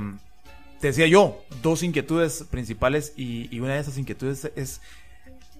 [0.81, 4.81] te decía yo, dos inquietudes principales y, y una de esas inquietudes es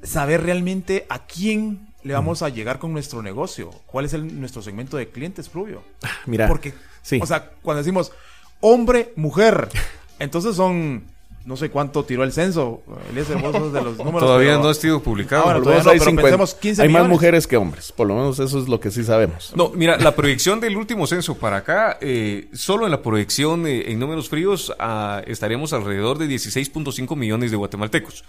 [0.03, 4.61] saber realmente a quién le vamos a llegar con nuestro negocio, cuál es el, nuestro
[4.61, 5.83] segmento de clientes, Fluvio.
[6.27, 7.19] Mira, Porque, sí.
[7.23, 8.13] o sea, cuando decimos
[8.61, 9.69] hombre, mujer,
[10.19, 11.05] entonces son,
[11.45, 12.83] no sé cuánto tiró el censo.
[13.11, 14.21] Eliezer, vos sos de los números.
[14.21, 15.43] Todavía pero- no ha sido publicado.
[15.43, 16.23] Ah, bueno, Por lo menos todavía no, hay pero 50.
[16.39, 19.05] pensemos 15 hay más mujeres que hombres, por lo menos eso es lo que sí
[19.05, 19.53] sabemos.
[19.55, 23.91] No, mira, la proyección del último censo para acá, eh, solo en la proyección eh,
[23.93, 28.25] en números fríos ah, estaríamos alrededor de 16.5 millones de guatemaltecos.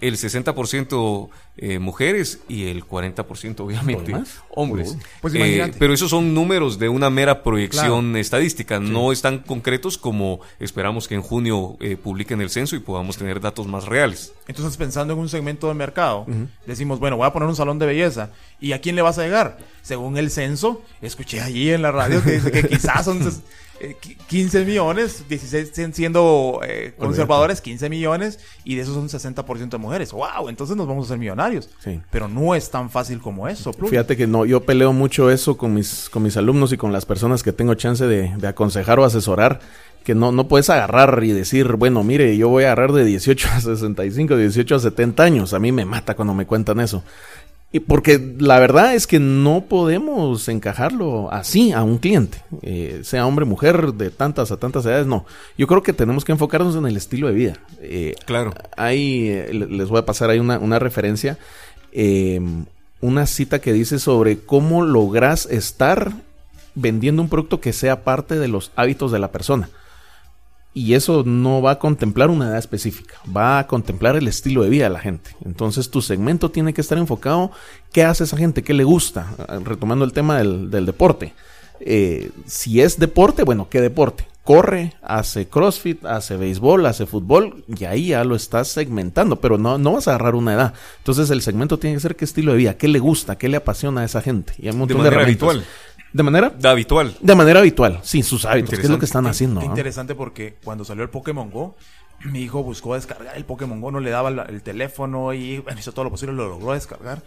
[0.00, 4.14] El 60% eh, mujeres y el 40% obviamente
[4.50, 4.96] hombres.
[5.20, 5.76] Pues Eh, imagínate.
[5.78, 11.14] pero esos son números de una mera proyección estadística, no están concretos como esperamos que
[11.14, 14.32] en junio eh, publiquen el censo y podamos tener datos más reales.
[14.46, 16.26] Entonces, pensando en un segmento de mercado,
[16.66, 18.30] decimos, bueno, voy a poner un salón de belleza.
[18.60, 19.58] ¿Y a quién le vas a llegar?
[19.82, 23.40] Según el censo, escuché allí en la radio que dice que quizás son ses-
[23.80, 29.08] eh, qui- 15 millones, 16 sen- siendo eh, conservadores, 15 millones, y de esos son
[29.08, 30.12] 60% de mujeres.
[30.12, 30.48] ¡Wow!
[30.48, 31.68] Entonces nos vamos a hacer millonarios.
[31.82, 32.00] Sí.
[32.12, 33.72] Pero no es tan fácil como eso.
[33.72, 37.04] Fíjate que no, yo peleo mucho eso con mis, con mis alumnos y con las
[37.06, 39.58] personas que tengo chance de, de aconsejar o asesorar,
[40.04, 43.48] que no, no puedes agarrar y decir, bueno, mire, yo voy a agarrar de 18
[43.52, 45.52] a 65, de 18 a 70 años.
[45.54, 47.02] A mí me mata cuando me cuentan eso.
[47.74, 53.26] Y porque la verdad es que no podemos encajarlo así a un cliente, eh, sea
[53.26, 55.24] hombre, mujer, de tantas a tantas edades, no.
[55.56, 57.54] Yo creo que tenemos que enfocarnos en el estilo de vida.
[57.80, 58.52] Eh, Claro.
[58.76, 61.38] hay, eh, le- les voy a pasar ahí una, una referencia,
[61.92, 62.40] eh,
[63.00, 66.12] una cita que dice sobre cómo logras estar
[66.74, 69.70] vendiendo un producto que sea parte de los hábitos de la persona.
[70.74, 74.70] Y eso no va a contemplar una edad específica, va a contemplar el estilo de
[74.70, 75.36] vida de la gente.
[75.44, 77.50] Entonces tu segmento tiene que estar enfocado,
[77.92, 78.62] ¿qué hace esa gente?
[78.62, 79.34] ¿Qué le gusta?
[79.38, 81.34] Ah, Retomando el tema del, del deporte.
[81.80, 84.26] Eh, si es deporte, bueno, ¿qué deporte?
[84.44, 89.78] Corre, hace CrossFit, hace béisbol, hace fútbol, y ahí ya lo estás segmentando, pero no,
[89.78, 90.74] no vas a agarrar una edad.
[90.98, 93.58] Entonces el segmento tiene que ser qué estilo de vida, qué le gusta, qué le
[93.58, 94.54] apasiona a esa gente.
[94.58, 95.48] Y hay un De montón manera herramientas.
[95.48, 95.68] habitual.
[96.12, 96.50] ¿De manera?
[96.50, 97.16] De habitual.
[97.20, 99.04] De manera habitual, sí, sus hábitos, qué es lo que Interesante.
[99.06, 99.60] están haciendo.
[99.60, 99.72] Qué ¿no?
[99.72, 101.76] interesante porque cuando salió el Pokémon Go,
[102.24, 105.78] mi hijo buscó descargar el Pokémon Go, no le daba la- el teléfono y bueno,
[105.80, 107.22] hizo todo lo posible, lo logró descargar.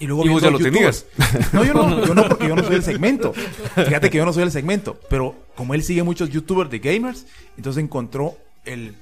[0.00, 1.06] Y luego ¿Y vos ya lo tenías?
[1.52, 3.32] No, yo no, yo no, porque yo no soy el segmento.
[3.32, 7.26] Fíjate que yo no soy el segmento, pero como él sigue muchos youtubers de gamers,
[7.56, 8.96] entonces encontró el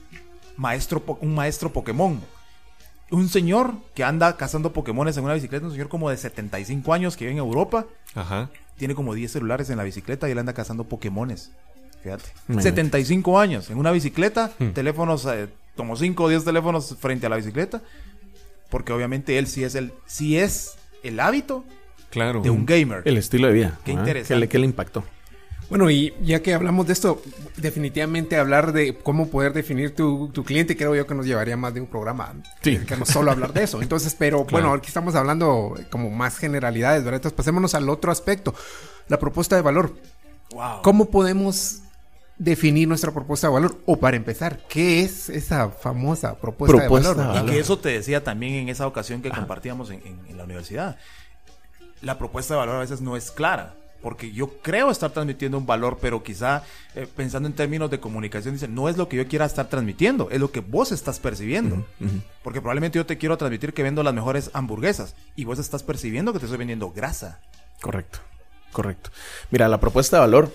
[0.58, 2.20] maestro, un maestro Pokémon.
[3.10, 7.16] Un señor que anda cazando Pokémones en una bicicleta, un señor como de 75 años
[7.16, 8.50] que vive en Europa, Ajá.
[8.76, 11.52] Tiene como 10 celulares en la bicicleta y él anda cazando Pokémones.
[12.02, 12.24] Fíjate.
[12.48, 12.62] Imagínate.
[12.62, 17.37] 75 años en una bicicleta, teléfonos, eh, como 5 o 10 teléfonos frente a la
[17.37, 17.82] bicicleta.
[18.70, 21.64] Porque obviamente él sí es el, sí es el hábito
[22.10, 22.42] Claro.
[22.42, 23.02] de un gamer.
[23.04, 23.78] El estilo de vida.
[23.84, 23.94] Qué ¿ah?
[23.94, 24.34] interesante.
[24.34, 25.04] ¿Qué le, qué le impactó?
[25.70, 27.22] Bueno, y ya que hablamos de esto,
[27.57, 31.72] definitivamente hablar de cómo poder definir tu, tu cliente, creo yo que nos llevaría más
[31.74, 32.34] de un programa.
[32.62, 32.78] Sí.
[32.78, 33.80] Que no solo hablar de eso.
[33.82, 37.16] Entonces, pero bueno, aquí estamos hablando como más generalidades, ¿verdad?
[37.18, 38.55] Entonces, pasémonos al otro aspecto.
[39.09, 39.95] La propuesta de valor.
[40.53, 40.82] Wow.
[40.82, 41.80] ¿Cómo podemos
[42.38, 43.78] definir nuestra propuesta de valor?
[43.86, 47.32] O para empezar, ¿qué es esa famosa propuesta, Propuesta de valor?
[47.32, 47.53] de Y verdad?
[47.55, 50.99] que eso te decía también en esa ocasión que compartíamos en, en- en la universidad.
[52.03, 53.74] La propuesta de valor a veces no es clara.
[54.05, 56.62] Porque yo creo estar transmitiendo un valor, pero quizá
[56.94, 60.28] eh, pensando en términos de comunicación, dice, no es lo que yo quiera estar transmitiendo,
[60.30, 61.86] es lo que vos estás percibiendo.
[62.42, 66.34] Porque probablemente yo te quiero transmitir que vendo las mejores hamburguesas y vos estás percibiendo
[66.34, 67.40] que te estoy vendiendo grasa.
[67.80, 68.18] Correcto,
[68.72, 69.09] correcto.
[69.50, 70.52] Mira, la propuesta de valor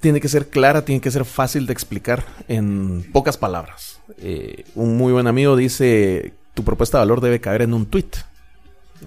[0.00, 4.00] tiene que ser clara, tiene que ser fácil de explicar en pocas palabras.
[4.18, 8.10] Eh, un muy buen amigo dice, tu propuesta de valor debe caber en un tweet.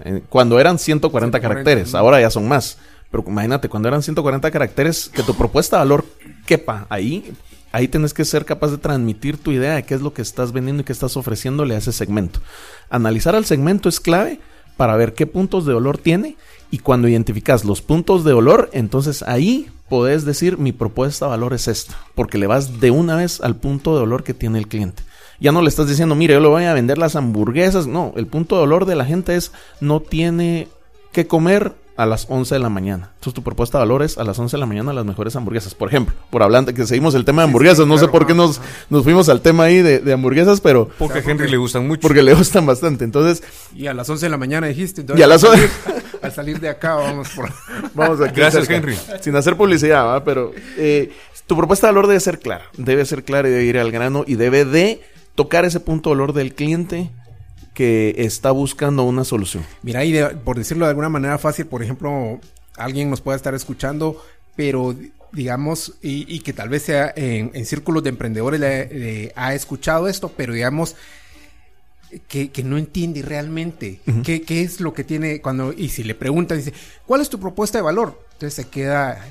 [0.04, 2.78] Eh, cuando eran 140 caracteres, ahora ya son más.
[3.10, 6.04] Pero imagínate, cuando eran 140 caracteres, que tu propuesta de valor
[6.46, 7.32] quepa ahí,
[7.72, 10.52] ahí tenés que ser capaz de transmitir tu idea de qué es lo que estás
[10.52, 12.40] vendiendo y qué estás ofreciéndole a ese segmento.
[12.90, 14.40] Analizar al segmento es clave
[14.76, 16.36] para ver qué puntos de dolor tiene
[16.70, 21.54] y cuando identificas los puntos de dolor, entonces ahí podés decir mi propuesta de valor
[21.54, 24.68] es esta, porque le vas de una vez al punto de dolor que tiene el
[24.68, 25.02] cliente.
[25.40, 27.86] Ya no le estás diciendo, mire, yo le voy a vender las hamburguesas.
[27.86, 30.68] No, el punto de dolor de la gente es no tiene
[31.12, 33.10] que comer a las 11 de la mañana.
[33.16, 35.74] Entonces tu propuesta de valor es a las 11 de la mañana las mejores hamburguesas.
[35.74, 37.88] Por ejemplo, por hablando que seguimos el tema de hamburguesas.
[37.88, 40.88] no sé por qué nos, nos fuimos al tema ahí de, de hamburguesas, pero...
[40.96, 42.02] Porque a Henry le gustan mucho.
[42.02, 43.02] Porque le gustan bastante.
[43.04, 43.42] Entonces...
[43.74, 45.04] Y a las 11 de la mañana dijiste.
[45.16, 45.68] y a las 11...
[46.22, 47.50] Al salir de acá vamos por...
[47.94, 48.76] Vamos aquí Gracias, cerca.
[48.76, 48.96] Henry.
[49.20, 50.22] Sin hacer publicidad, ¿va?
[50.22, 51.12] Pero eh,
[51.48, 52.66] tu propuesta de valor debe ser clara.
[52.76, 55.00] Debe ser clara y debe ir al grano y debe de
[55.34, 57.10] tocar ese punto de dolor del cliente
[57.78, 59.64] que está buscando una solución.
[59.84, 62.40] Mira, y de- por decirlo de alguna manera fácil, por ejemplo,
[62.76, 64.20] alguien nos puede estar escuchando,
[64.56, 64.96] pero
[65.30, 69.54] digamos, y, y que tal vez sea en, en círculos de emprendedores le- le ha
[69.54, 70.96] escuchado esto, pero digamos
[72.26, 76.16] que, que no entiende realmente qué, qué es lo que tiene cuando, y si le
[76.16, 76.72] preguntan, dice,
[77.06, 78.20] ¿cuál es tu propuesta de valor?
[78.32, 79.24] Entonces se queda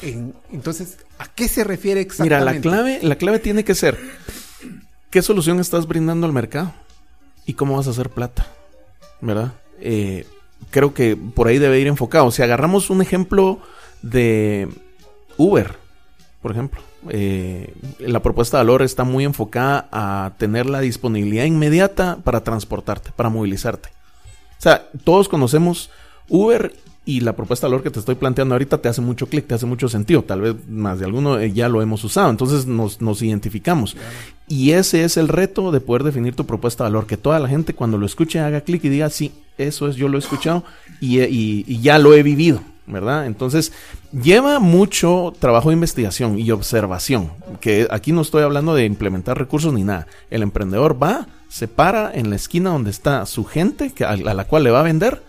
[0.00, 2.68] en, entonces, ¿a qué se refiere Mira, exactamente?
[2.68, 3.98] la clave, la clave tiene que ser
[5.10, 6.72] qué solución estás brindando al mercado
[7.46, 8.46] y cómo vas a hacer plata,
[9.20, 9.52] ¿verdad?
[9.80, 10.26] Eh,
[10.70, 12.30] creo que por ahí debe ir enfocado.
[12.30, 13.58] Si agarramos un ejemplo
[14.02, 14.68] de
[15.36, 15.76] Uber,
[16.42, 22.18] por ejemplo, eh, la propuesta de valor está muy enfocada a tener la disponibilidad inmediata
[22.22, 23.88] para transportarte, para movilizarte.
[24.58, 25.90] O sea, todos conocemos
[26.28, 26.74] Uber
[27.16, 29.54] y la propuesta de valor que te estoy planteando ahorita te hace mucho clic, te
[29.54, 30.22] hace mucho sentido.
[30.22, 32.30] Tal vez más de alguno eh, ya lo hemos usado.
[32.30, 33.96] Entonces nos, nos identificamos.
[34.48, 37.06] Y ese es el reto de poder definir tu propuesta de valor.
[37.06, 40.08] Que toda la gente cuando lo escuche haga clic y diga, sí, eso es, yo
[40.08, 40.64] lo he escuchado
[41.00, 42.60] y, y- y ya lo he vivido.
[42.86, 43.26] ¿Verdad?
[43.26, 43.72] Entonces,
[44.12, 47.30] lleva mucho trabajo de investigación y observación.
[47.60, 50.08] Que aquí no estoy hablando de implementar recursos ni nada.
[50.28, 54.44] El emprendedor va, se para en la esquina donde está su gente, que, a, la
[54.44, 55.22] cual le va a vender,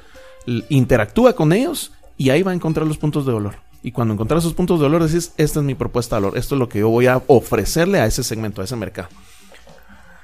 [0.70, 3.56] interactúa con ellos y ahí va a encontrar los puntos de dolor.
[3.84, 6.56] Y cuando encontrar esos puntos de dolor, decís, esta es mi propuesta de valor, esto
[6.56, 9.10] es lo que yo voy a ofrecerle a ese segmento, a ese mercado.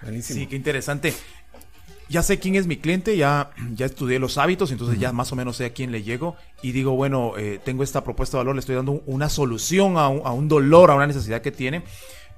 [0.02, 0.40] Buenísimo.
[0.40, 1.14] Sí, qué interesante.
[2.10, 5.36] Ya sé quién es mi cliente, ya, ya estudié los hábitos, entonces ya más o
[5.36, 8.56] menos sé a quién le llego y digo, bueno, eh, tengo esta propuesta de valor,
[8.56, 11.52] le estoy dando un- una solución a un, a un dolor, a una necesidad que
[11.52, 11.84] tiene,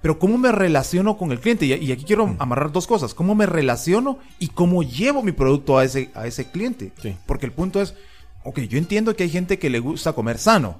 [0.01, 1.65] pero ¿cómo me relaciono con el cliente?
[1.65, 5.77] Y, y aquí quiero amarrar dos cosas, ¿cómo me relaciono y cómo llevo mi producto
[5.77, 6.91] a ese, a ese cliente?
[7.01, 7.15] Sí.
[7.25, 7.95] Porque el punto es,
[8.43, 10.79] ok, yo entiendo que hay gente que le gusta comer sano,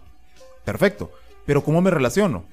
[0.63, 1.11] perfecto,
[1.45, 2.43] pero ¿cómo me relaciono?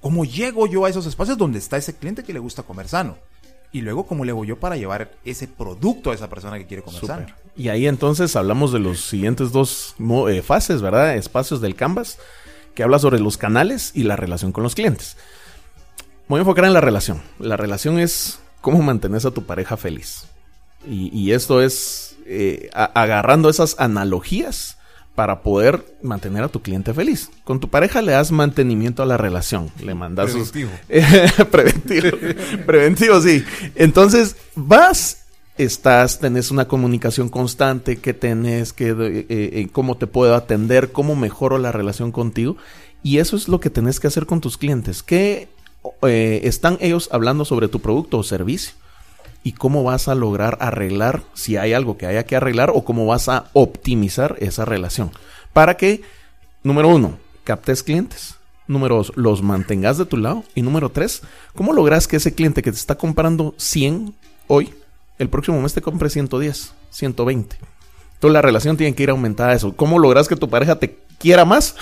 [0.00, 3.16] ¿Cómo llego yo a esos espacios donde está ese cliente que le gusta comer sano?
[3.72, 6.84] Y luego, ¿cómo le hago yo para llevar ese producto a esa persona que quiere
[6.84, 7.26] comer sano?
[7.56, 9.96] Y ahí entonces hablamos de los siguientes dos
[10.28, 11.16] eh, fases, ¿verdad?
[11.16, 12.18] Espacios del Canvas,
[12.76, 15.16] que habla sobre los canales y la relación con los clientes.
[16.28, 17.20] Voy a enfocar en la relación.
[17.38, 20.24] La relación es cómo mantener a tu pareja feliz.
[20.88, 24.78] Y, y esto es eh, a- agarrando esas analogías
[25.14, 27.30] para poder mantener a tu cliente feliz.
[27.44, 29.70] Con tu pareja le das mantenimiento a la relación.
[29.82, 30.70] Le mandas sus- Preventivo.
[31.50, 32.16] preventivo.
[32.66, 33.44] preventivo, sí.
[33.76, 35.24] Entonces, vas,
[35.56, 41.58] estás, tenés una comunicación constante, que tenés, eh, eh, cómo te puedo atender, cómo mejoro
[41.58, 42.56] la relación contigo.
[43.02, 45.02] Y eso es lo que tenés que hacer con tus clientes.
[45.02, 45.48] ¿Qué
[46.02, 48.74] eh, están ellos hablando sobre tu producto o servicio?
[49.44, 53.06] y cómo vas a lograr arreglar si hay algo que haya que arreglar o cómo
[53.06, 55.12] vas a optimizar esa relación.
[55.52, 56.02] Para que,
[56.62, 58.36] número uno, captes clientes.
[58.66, 60.42] Número dos, los mantengas de tu lado.
[60.54, 61.20] Y número tres,
[61.54, 64.14] ¿cómo logras que ese cliente que te está comprando 100
[64.46, 64.72] hoy,
[65.18, 67.56] el próximo mes te compre 110, 120?
[68.14, 69.76] Entonces la relación tiene que ir aumentada a eso.
[69.76, 71.76] ¿Cómo logras que tu pareja te quiera más?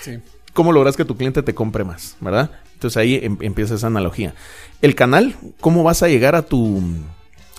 [0.00, 0.18] Sí.
[0.54, 2.16] ¿Cómo logras que tu cliente te compre más?
[2.20, 2.50] ¿Verdad?
[2.82, 4.34] Entonces ahí em- empieza esa analogía.
[4.80, 6.82] El canal, ¿cómo vas a llegar a tu,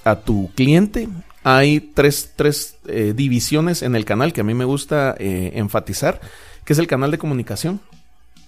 [0.04, 1.08] a tu cliente?
[1.46, 6.20] Hay tres, tres, eh, divisiones en el canal que a mí me gusta eh, enfatizar,
[6.66, 7.80] que es el canal de comunicación,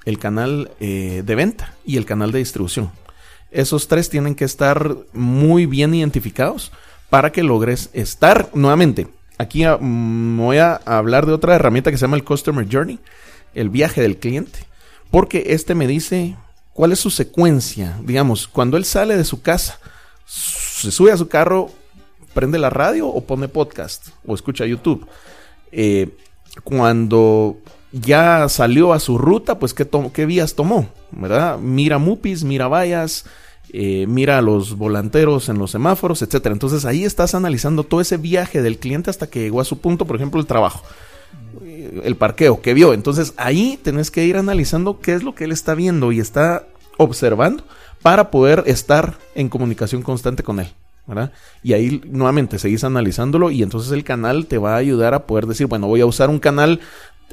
[0.04, 2.92] el canal eh, de venta y el canal de distribución.
[3.52, 6.74] Esos tres tienen que estar muy bien identificados
[7.10, 9.08] para que logres estar nuevamente.
[9.38, 13.00] Aquí ah, mm, voy a hablar de otra herramienta que se llama el Customer Journey,
[13.54, 14.60] el viaje del cliente,
[15.10, 16.36] porque este me dice
[16.76, 17.98] cuál es su secuencia.
[18.04, 19.80] Digamos, cuando él sale de su casa,
[20.26, 21.70] se sube a su carro,
[22.34, 25.08] prende la radio o pone podcast o escucha YouTube.
[25.72, 26.10] Eh,
[26.66, 27.58] cuando
[27.94, 31.60] ya salió a su ruta, pues qué, qué vías tomó, ¿verdad?
[31.60, 33.24] Mira mupis, mira vallas,
[33.72, 36.52] eh, mira a los volanteros en los semáforos, etcétera.
[36.52, 40.06] Entonces ahí estás analizando todo ese viaje del cliente hasta que llegó a su punto,
[40.06, 40.84] por ejemplo, el trabajo,
[42.04, 42.94] el parqueo que vio.
[42.94, 46.68] Entonces ahí tenés que ir analizando qué es lo que él está viendo y está
[46.98, 47.64] observando
[48.02, 50.68] para poder estar en comunicación constante con él.
[51.08, 51.32] ¿verdad?
[51.62, 55.46] Y ahí nuevamente seguís analizándolo y entonces el canal te va a ayudar a poder
[55.46, 56.80] decir, bueno, voy a usar un canal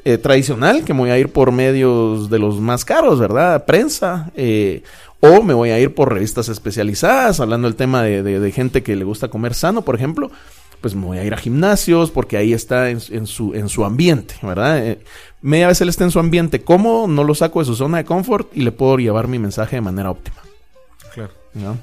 [0.05, 3.65] eh, tradicional que me voy a ir por medios de los más caros, ¿verdad?
[3.65, 4.31] Prensa.
[4.35, 4.83] eh,
[5.25, 9.05] o me voy a ir por revistas especializadas, hablando del tema de gente que le
[9.05, 10.29] gusta comer sano, por ejemplo.
[10.83, 13.85] Pues me voy a ir a gimnasios porque ahí está en, en su, en su
[13.85, 14.85] ambiente, ¿verdad?
[14.85, 14.99] Eh,
[15.41, 18.03] media vez él está en su ambiente cómodo, no lo saco de su zona de
[18.03, 20.41] confort y le puedo llevar mi mensaje de manera óptima.
[21.13, 21.31] Claro.
[21.53, 21.77] ¿no?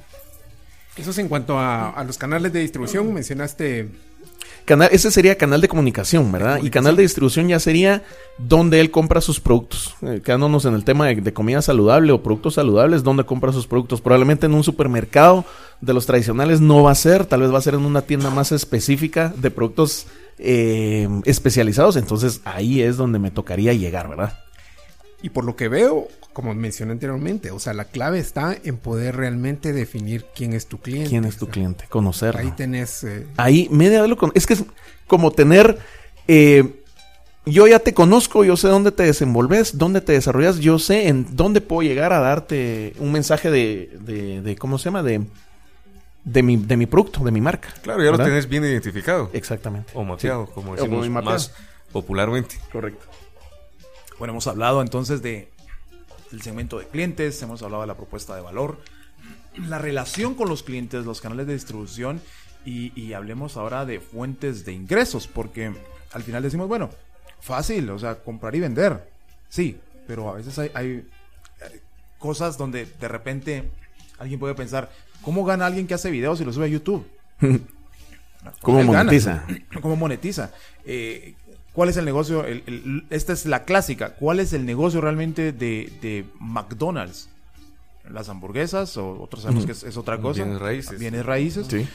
[0.99, 3.15] Eso es en cuanto a, a los canales de distribución.
[3.15, 3.89] Mencionaste
[4.71, 6.61] Canal, ese sería canal de comunicación, ¿verdad?
[6.63, 8.05] Y canal de distribución ya sería
[8.39, 9.97] donde él compra sus productos.
[10.01, 13.67] Eh, quedándonos en el tema de, de comida saludable o productos saludables, donde compra sus
[13.67, 14.01] productos.
[14.01, 15.45] Probablemente en un supermercado
[15.81, 18.31] de los tradicionales no va a ser, tal vez va a ser en una tienda
[18.31, 20.07] más específica de productos
[20.39, 21.97] eh, especializados.
[21.97, 24.39] Entonces ahí es donde me tocaría llegar, ¿verdad?
[25.21, 26.07] Y por lo que veo,
[26.41, 30.79] como mencioné anteriormente, o sea, la clave está en poder realmente definir quién es tu
[30.79, 31.11] cliente.
[31.11, 31.85] ¿Quién es tu O sea, cliente?
[31.89, 32.41] Conocerlo.
[32.41, 33.05] Ahí tenés...
[33.05, 34.33] eh, Ahí, media vez lo con...
[34.35, 34.65] Es que es
[35.07, 35.79] como tener...
[36.29, 36.77] eh,
[37.47, 41.27] yo ya te conozco, yo sé dónde te desenvolves, dónde te desarrollas, yo sé en
[41.37, 45.03] dónde puedo llegar a darte un mensaje de, de, de- ¿cómo se llama?
[45.03, 45.23] De,
[46.23, 47.71] de, mi, de mi producto, de mi marca.
[47.83, 49.31] Claro, ya lo tenés bien identificado.
[49.33, 49.91] Exactamente.
[49.95, 51.35] O mapeado, como O decimos muy mapeado.
[51.37, 51.53] más
[51.93, 52.57] popularmente.
[52.71, 53.07] Correcto.
[54.19, 55.49] Bueno, hemos hablado entonces de
[56.31, 58.79] del segmento de clientes, hemos hablado de la propuesta de valor,
[59.69, 62.21] la relación con los clientes, los canales de distribución
[62.65, 65.73] y, y hablemos ahora de fuentes de ingresos, porque
[66.13, 66.91] al final decimos, bueno,
[67.41, 69.09] fácil, o sea, comprar y vender,
[69.49, 71.81] sí, pero a veces hay, hay, eh,
[72.19, 73.71] cosas donde de repente
[74.19, 74.91] alguien puede pensar,
[75.23, 77.07] ¿cómo gana alguien que hace videos y lo sube a YouTube?
[78.63, 79.45] ¿Cómo monetiza?
[79.81, 80.51] ¿Cómo monetiza?
[80.85, 81.35] Eh,
[81.73, 82.45] ¿Cuál es el negocio?
[82.45, 84.15] El- el- esta es la clásica.
[84.15, 87.29] ¿Cuál es el negocio realmente de, de McDonald's?
[88.11, 88.97] ¿Las hamburguesas?
[88.97, 90.43] O otros sabemos que es, es otra cosa.
[90.43, 90.99] Bienes raíces.
[90.99, 91.67] Bienes raíces.
[91.69, 91.87] Sí.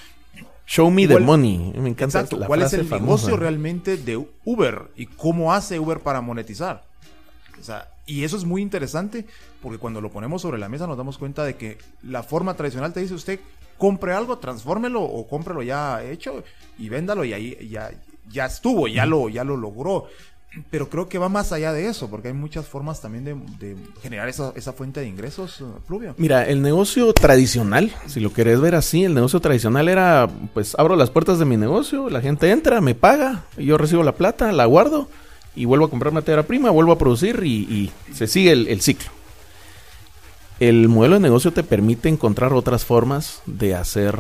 [0.66, 1.58] Show me the ¿Cuál- money.
[1.76, 2.38] Me encanta Exacto.
[2.38, 3.04] la ¿Cuál es el famosa.
[3.28, 4.92] negocio realmente de Uber?
[4.96, 6.84] ¿Y cómo hace Uber para monetizar?
[7.60, 9.26] O sea, y eso es muy interesante
[9.62, 12.94] porque cuando lo ponemos sobre la mesa nos damos cuenta de que la forma tradicional
[12.94, 13.40] te dice usted
[13.78, 16.44] compre algo, transfórmelo o cómprelo ya hecho
[16.78, 17.92] y véndalo y ahí ya,
[18.32, 20.08] ya estuvo, ya lo, ya lo logró.
[20.72, 23.76] Pero creo que va más allá de eso, porque hay muchas formas también de, de
[24.02, 26.16] generar esa, esa fuente de ingresos, eh, Fluvio.
[26.18, 30.96] Mira, el negocio tradicional, si lo querés ver así, el negocio tradicional era, pues abro
[30.96, 34.66] las puertas de mi negocio, la gente entra, me paga, yo recibo la plata, la
[34.66, 35.10] guardo
[35.58, 38.80] y vuelvo a comprar materia prima, vuelvo a producir y, y se sigue el, el
[38.80, 39.10] ciclo.
[40.62, 44.18] El modelo de negocio te permite encontrar otras formas de hacer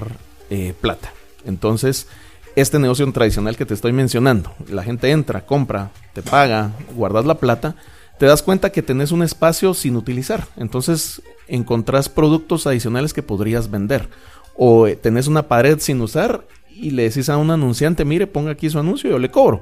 [0.50, 1.14] eh, plata.
[1.46, 2.08] Entonces,
[2.56, 7.36] este negocio tradicional que te estoy mencionando, la gente entra, compra, te paga, guardas la
[7.36, 7.76] plata,
[8.18, 10.48] te das cuenta que tenés un espacio sin utilizar.
[10.56, 14.10] Entonces, encontrás productos adicionales que podrías vender.
[14.56, 18.52] O eh, tenés una pared sin usar y le decís a un anunciante, mire, ponga
[18.52, 19.62] aquí su anuncio y yo le cobro.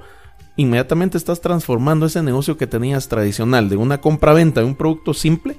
[0.56, 5.58] Inmediatamente estás transformando ese negocio que tenías tradicional de una compra-venta de un producto simple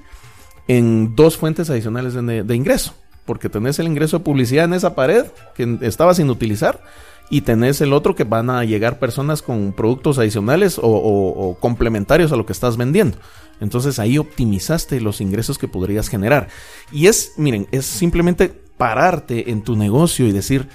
[0.69, 2.93] en dos fuentes adicionales de, de ingreso.
[3.25, 6.81] Porque tenés el ingreso de publicidad en esa pared que estaba sin utilizar
[7.29, 12.31] y tenés el otro que van a llegar personas con productos adicionales o, o- complementarios
[12.31, 13.17] a lo que estás vendiendo.
[13.61, 16.49] Entonces ahí optimizaste los ingresos que podrías generar.
[16.91, 20.67] Y es, miren, es simplemente pararte en tu negocio y decir,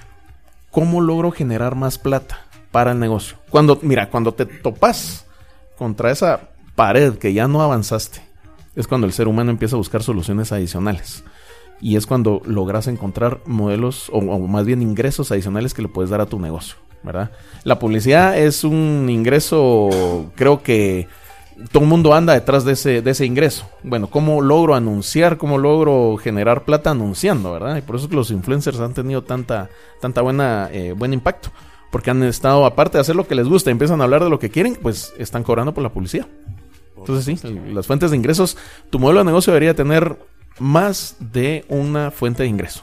[0.70, 3.36] ¿cómo logro generar más plata para el negocio?
[3.50, 5.26] Cuando, mira, cuando te topas
[5.76, 8.22] contra esa pared que ya no avanzaste,
[8.76, 11.22] es cuando el ser humano empieza a buscar soluciones adicionales.
[11.80, 16.10] Y es cuando logras encontrar modelos o, o más bien ingresos adicionales que le puedes
[16.10, 17.30] dar a tu negocio, ¿verdad?
[17.64, 21.08] La publicidad es un ingreso, creo que
[21.72, 23.68] todo el mundo anda detrás de ese, de ese ingreso.
[23.82, 25.36] Bueno, ¿cómo logro anunciar?
[25.36, 27.76] ¿Cómo logro generar plata anunciando, verdad?
[27.76, 29.68] Y por eso es que los influencers han tenido tanta,
[30.00, 31.50] tanta buena, eh, buen impacto.
[31.90, 34.38] Porque han estado, aparte de hacer lo que les gusta, empiezan a hablar de lo
[34.38, 36.26] que quieren, pues están cobrando por la publicidad.
[36.96, 38.56] Entonces sí, las fuentes de ingresos,
[38.90, 40.16] tu modelo de negocio debería tener
[40.58, 42.82] más de una fuente de ingreso.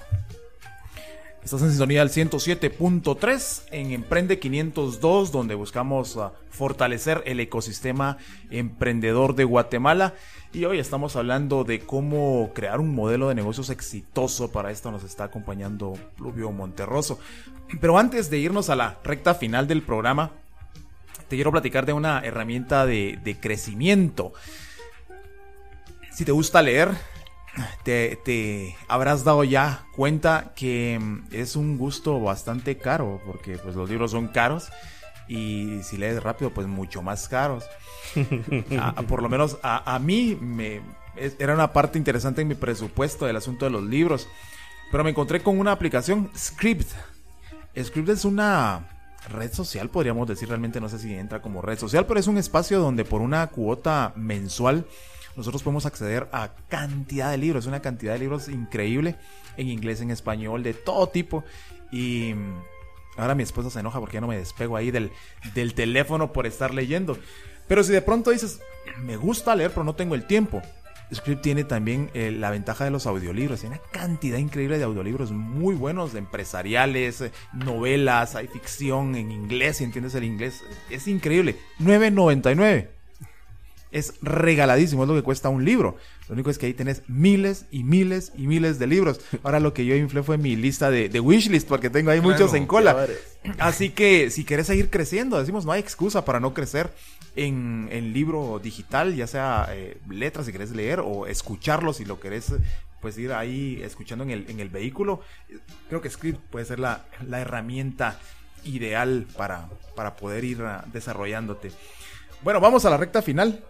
[1.47, 8.17] Estás en sintonía del 107.3 en Emprende 502, donde buscamos ah, fortalecer el ecosistema
[8.49, 10.13] emprendedor de Guatemala.
[10.51, 14.51] Y hoy estamos hablando de cómo crear un modelo de negocios exitoso.
[14.51, 17.17] Para esto nos está acompañando Pluvio Monterroso.
[17.79, 20.31] Pero antes de irnos a la recta final del programa,
[21.29, 24.33] te quiero platicar de una herramienta de crecimiento.
[26.11, 26.89] Si te gusta leer,
[27.83, 33.75] te, te habrás dado ya cuenta que mm, es un gusto bastante caro, porque pues
[33.75, 34.69] los libros son caros
[35.27, 37.65] y si lees rápido, pues mucho más caros.
[38.79, 40.81] A- a- por lo menos a, a mí me,
[41.15, 44.27] es- era una parte interesante en mi presupuesto del asunto de los libros.
[44.91, 46.89] Pero me encontré con una aplicación, Script.
[47.77, 48.87] Script es una
[49.29, 52.37] red social, podríamos decir, realmente no sé si entra como red social, pero es un
[52.37, 54.85] espacio donde por una cuota mensual
[55.37, 59.15] nosotros podemos acceder a cantidad de libros, una cantidad de libros increíble,
[59.55, 61.43] en inglés, en español, de todo tipo.
[61.91, 62.33] Y
[63.15, 65.11] ahora mi esposa se enoja porque no me despego ahí del,
[65.53, 67.17] del teléfono por estar leyendo.
[67.67, 68.59] Pero si de pronto dices,
[68.99, 70.61] me gusta leer, pero no tengo el tiempo.
[71.13, 73.61] Script tiene también eh, la ventaja de los audiolibros.
[73.63, 79.31] Hay una cantidad increíble de audiolibros muy buenos, de empresariales, eh, novelas, hay ficción en
[79.31, 80.63] inglés, si entiendes el inglés.
[80.89, 81.55] Es increíble.
[81.79, 82.96] 9.99.
[83.91, 85.97] Es regaladísimo, es lo que cuesta un libro.
[86.27, 89.21] Lo único es que ahí tenés miles y miles y miles de libros.
[89.43, 92.53] Ahora lo que yo inflé fue mi lista de, de wishlist, porque tengo ahí muchos
[92.53, 93.07] en cola.
[93.59, 96.93] Así que si querés seguir creciendo, decimos, no hay excusa para no crecer
[97.35, 102.19] en, en libro digital, ya sea eh, letras si querés leer o escucharlo si lo
[102.19, 102.53] querés
[102.99, 105.21] pues ir ahí escuchando en el, en el vehículo.
[105.87, 108.19] Creo que Script puede ser la, la herramienta
[108.65, 111.71] ideal para, para poder ir ah, desarrollándote.
[112.43, 113.63] Bueno, vamos a la recta final.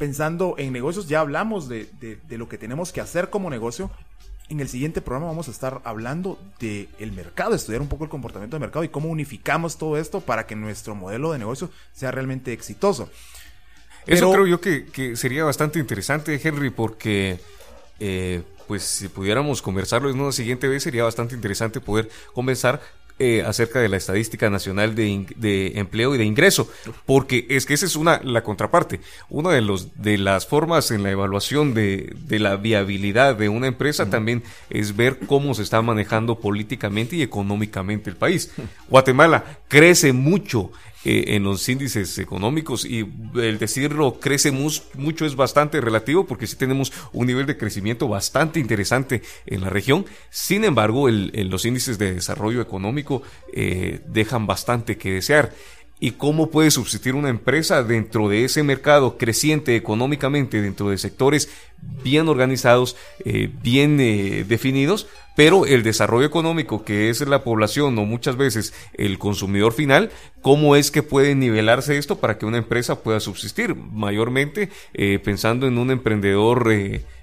[0.00, 3.90] Pensando en negocios, ya hablamos de, de- de lo que tenemos que hacer como negocio.
[4.48, 8.10] En el siguiente programa vamos a estar hablando del el mercado, estudiar un poco el
[8.10, 12.10] comportamiento del mercado y cómo unificamos todo esto para que nuestro modelo de negocio sea
[12.12, 13.10] realmente exitoso.
[14.06, 17.38] Eso Pero- creo yo que, que sería bastante interesante, Henry, porque
[18.00, 22.80] eh, pues si pudiéramos conversarlo en una siguiente vez, sería bastante interesante poder conversar
[23.20, 26.70] eh, acerca de la estadística nacional de, de empleo y de ingreso,
[27.04, 29.00] porque es que esa es una la contraparte.
[29.28, 33.66] Una de los de las formas en la evaluación de, de la viabilidad de una
[33.66, 38.52] empresa también es ver cómo se está manejando políticamente y económicamente el país.
[38.88, 40.72] Guatemala crece mucho
[41.04, 46.56] eh, en los índices económicos y el decirlo crece mucho es bastante relativo porque sí
[46.56, 50.04] tenemos un nivel de crecimiento bastante interesante en la región.
[50.30, 53.22] Sin embargo, el- los índices de desarrollo económico
[53.52, 55.52] eh, dejan bastante que desear.
[56.02, 61.50] ¿Y cómo puede subsistir una empresa dentro de ese mercado creciente económicamente, dentro de sectores
[62.02, 62.96] bien organizados,
[63.26, 65.06] eh, bien eh, definidos?
[65.36, 70.74] Pero el desarrollo económico, que es la población o muchas veces el consumidor final, ¿cómo
[70.74, 73.74] es que puede nivelarse esto para que una empresa pueda subsistir?
[73.74, 76.66] Mayormente eh, pensando en un emprendedor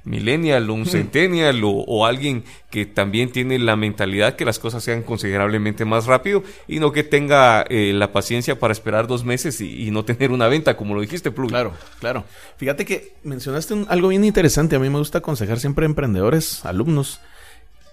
[0.08, 4.84] millennial o un centennial o, o alguien que también tiene la mentalidad que las cosas
[4.84, 9.60] sean considerablemente más rápido y no que tenga eh, la paciencia para esperar dos meses
[9.62, 11.50] y, y no tener una venta, como lo dijiste, Plug.
[11.50, 12.24] Claro, claro.
[12.58, 14.76] Fíjate que mencionaste un- algo bien interesante.
[14.76, 17.20] A mí me gusta aconsejar siempre a emprendedores, alumnos,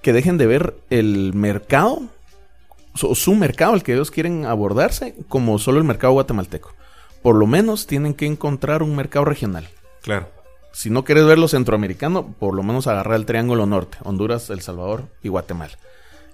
[0.02, 2.02] que dejen de ver el mercado,
[3.02, 6.72] o su mercado, el que ellos quieren abordarse, como solo el mercado guatemalteco.
[7.22, 9.68] Por lo menos tienen que encontrar un mercado regional.
[10.02, 10.28] Claro.
[10.74, 15.04] Si no quieres verlo centroamericano, por lo menos agarrar el triángulo norte, Honduras, El Salvador
[15.22, 15.78] y Guatemala,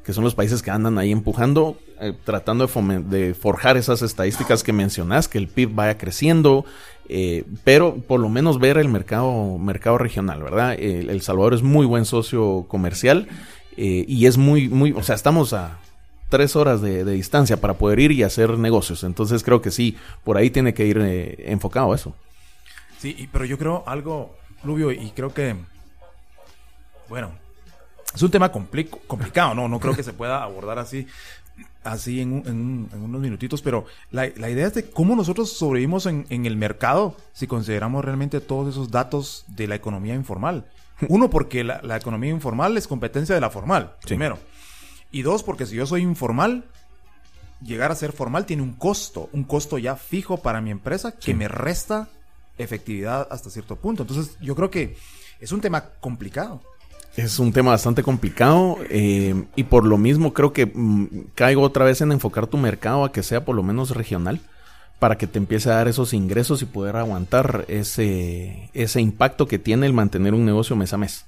[0.03, 4.63] que son los países que andan ahí empujando, eh, tratando de, de forjar esas estadísticas
[4.63, 6.65] que mencionás, que el PIB vaya creciendo,
[7.11, 10.73] eh, pero por lo menos ver el mercado, mercado regional, ¿verdad?
[10.73, 13.29] El, Salvador es muy buen socio comercial
[13.77, 15.81] eh, y es muy, muy, o sea, estamos a
[16.31, 19.99] tres horas de, de distancia para poder ir y hacer negocios, entonces creo que sí,
[20.25, 22.15] por ahí tiene que ir eh, enfocado eso.
[23.01, 25.57] Sí, y- pero yo creo algo, Rubio, y creo que,
[27.09, 27.33] bueno,
[28.15, 29.69] es un tema compli- complicado, ¿no?
[29.69, 31.07] No creo que se pueda abordar así,
[31.83, 35.17] así en, un- en un- en unos minutitos, pero la, la idea es de cómo
[35.17, 40.15] nosotros sobrevivimos en, en el mercado si consideramos realmente todos esos datos de la economía
[40.15, 40.67] informal.
[41.09, 44.39] Uno, porque la, la economía informal es competencia de la formal, primero.
[45.13, 46.65] Y dos, porque si yo soy informal,
[47.63, 51.35] llegar a ser formal tiene un costo, un costo ya fijo para mi empresa que
[51.35, 52.09] me resta
[52.63, 54.03] efectividad hasta cierto punto.
[54.03, 54.97] Entonces, yo creo que
[55.41, 56.61] es un tema complicado.
[57.17, 61.85] Es un tema bastante complicado eh, y por lo mismo creo que mm, caigo otra
[61.85, 64.41] vez en enfocar tu mercado a que sea por lo menos regional
[65.01, 69.59] para que te empiece a dar esos ingresos y poder aguantar ese, ese impacto que
[69.59, 71.25] tiene el mantener un negocio mes a mes.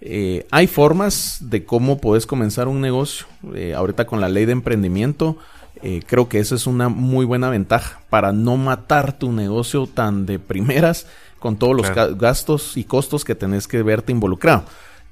[0.00, 3.26] Eh, hay formas de cómo puedes comenzar un negocio.
[3.54, 5.38] Eh, ahorita con la ley de emprendimiento,
[5.82, 10.26] eh, creo que esa es una muy buena ventaja para no matar tu negocio tan
[10.26, 11.06] de primeras
[11.38, 12.16] con todos los Claro.
[12.16, 14.64] gastos y costos que tenés que verte involucrado.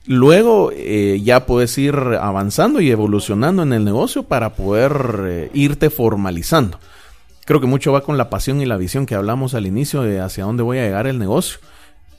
[0.07, 5.91] Luego eh, ya puedes ir avanzando y evolucionando en el negocio para poder eh, irte
[5.91, 6.79] formalizando.
[7.45, 10.21] Creo que mucho va con la pasión y la visión que hablamos al inicio de
[10.21, 11.59] hacia dónde voy a llegar el negocio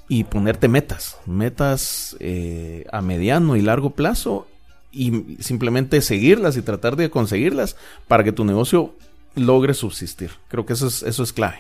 [0.07, 4.47] y ponerte metas, metas eh, a mediano y largo plazo
[4.93, 7.75] y simplemente seguirlas y tratar de conseguirlas
[8.07, 8.95] para que tu negocio
[9.35, 10.31] logre subsistir.
[10.47, 11.57] Creo que eso es, eso es clave.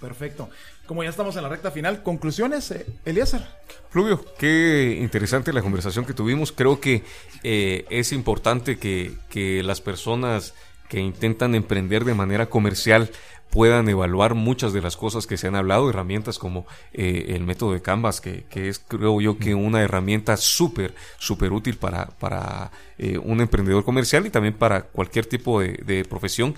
[0.00, 0.48] Perfecto.
[0.86, 3.46] Como ya estamos en la recta final, conclusiones, eh, Eliezer.
[3.90, 6.50] Fluvio, qué interesante la conversación que tuvimos.
[6.50, 7.04] Creo que
[7.44, 10.54] eh, es importante que, que las personas
[10.88, 13.10] que intentan emprender de manera comercial
[13.52, 17.74] puedan evaluar muchas de las cosas que se han hablado, herramientas como eh, el método
[17.74, 22.72] de Canvas, que, que, es creo yo que una herramienta súper, súper útil para, para
[22.98, 26.54] eh, un emprendedor comercial y también para cualquier tipo de, de profesión.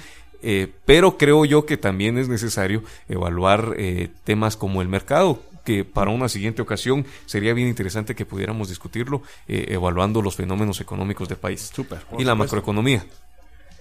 [0.46, 5.84] Eh, pero creo yo que también es necesario evaluar eh, temas como el mercado, que
[5.84, 11.28] para una siguiente ocasión sería bien interesante que pudiéramos discutirlo, eh, evaluando los fenómenos económicos
[11.28, 12.00] del país Súper.
[12.18, 13.06] y la macroeconomía.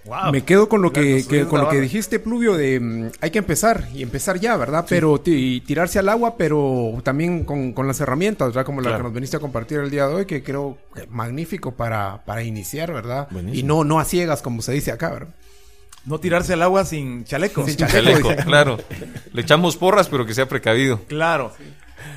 [0.06, 0.32] Wow.
[0.32, 3.88] Me quedo con lo que, con lo que dijiste, Pluvio, de mm, hay que empezar
[3.94, 4.84] y empezar ya, ¿verdad?
[4.88, 8.66] Pero y tirarse al agua, pero también con, con las herramientas, ¿verdad?
[8.66, 8.98] Como la Claro.
[8.98, 12.42] que nos viniste a compartir el día de hoy, que creo que magnífico para, para
[12.42, 13.28] iniciar, ¿verdad?
[13.30, 13.58] Buenísimo.
[13.58, 15.34] Y no, no a ciegas, como se dice acá, ¿verdad?
[16.04, 17.66] No tirarse al agua sin chaleco.
[17.66, 18.78] Sin Chaleco, claro.
[19.32, 21.00] Le echamos porras, pero que sea precavido.
[21.08, 21.52] Claro.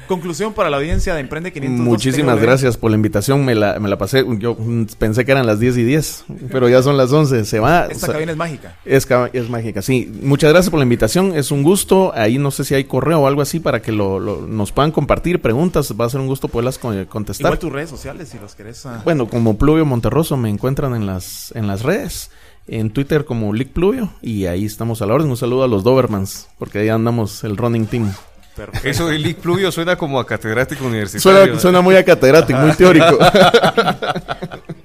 [0.08, 1.86] Conclusión para la audiencia de Emprende 500.
[1.86, 3.44] Muchísimas gracias por la invitación.
[3.46, 4.26] Me la, me la pasé.
[4.40, 4.58] Yo
[4.98, 7.46] pensé que eran las 10 y 10, pero ya son las 11.
[7.46, 7.84] Se va.
[7.86, 8.76] Esta o sea, cabina es mágica.
[8.86, 10.12] es, es mágica, sí.
[10.24, 11.34] Muchas gracias por la invitación.
[11.36, 12.12] Es un gusto.
[12.16, 14.92] Ahí no sé si hay correo o algo así para que lo, lo- nos puedan
[14.92, 15.94] compartir preguntas.
[16.00, 17.48] Va a ser un gusto poderlas con- contestar.
[17.48, 18.86] Igual tus redes sociales si los querés.
[18.86, 19.02] ah.
[19.04, 22.32] Bueno, como Pluvio Monterroso me encuentran en las, en las redes.
[22.70, 24.10] En Twitter como Lick Pluvio.
[24.22, 25.30] Y ahí estamos a la orden.
[25.30, 26.48] Un saludo a los Dobermans.
[26.58, 28.12] Porque ahí andamos el running team.
[28.58, 28.88] Perfecto.
[28.90, 31.46] Eso de Lick Pluvio suena como a catedrático universitario.
[31.46, 33.18] Suena, suena muy acatedrático, muy teórico.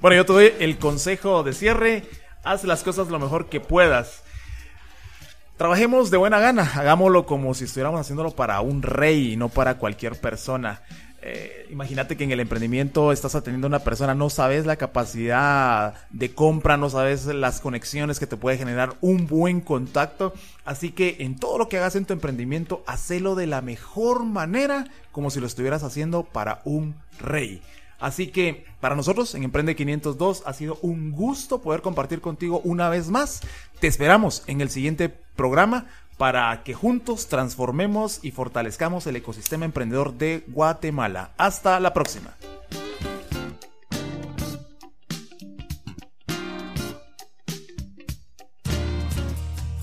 [0.03, 2.03] Bueno, yo te doy el consejo de cierre.
[2.43, 4.21] Haz las cosas lo mejor que puedas.
[5.55, 6.69] Trabajemos de buena gana.
[6.75, 10.81] Hagámoslo como si estuviéramos haciéndolo para un rey y no para cualquier persona.
[11.25, 15.93] Eh, imagínate que en el emprendimiento estás atendiendo a una persona, no sabes la capacidad
[16.09, 20.33] de compra, no sabes las conexiones que te puede generar un buen contacto.
[20.65, 24.85] Así que en todo lo que hagas en tu emprendimiento, hacelo de la mejor manera,
[25.13, 27.61] como si lo estuvieras haciendo para un rey.
[28.01, 32.89] Así que para nosotros en Emprende 502 ha sido un gusto poder compartir contigo una
[32.89, 33.39] vez más.
[33.79, 35.07] Te esperamos en el siguiente
[35.37, 35.85] programa
[36.17, 41.31] para que juntos transformemos y fortalezcamos el ecosistema emprendedor de Guatemala.
[41.37, 42.35] Hasta la próxima.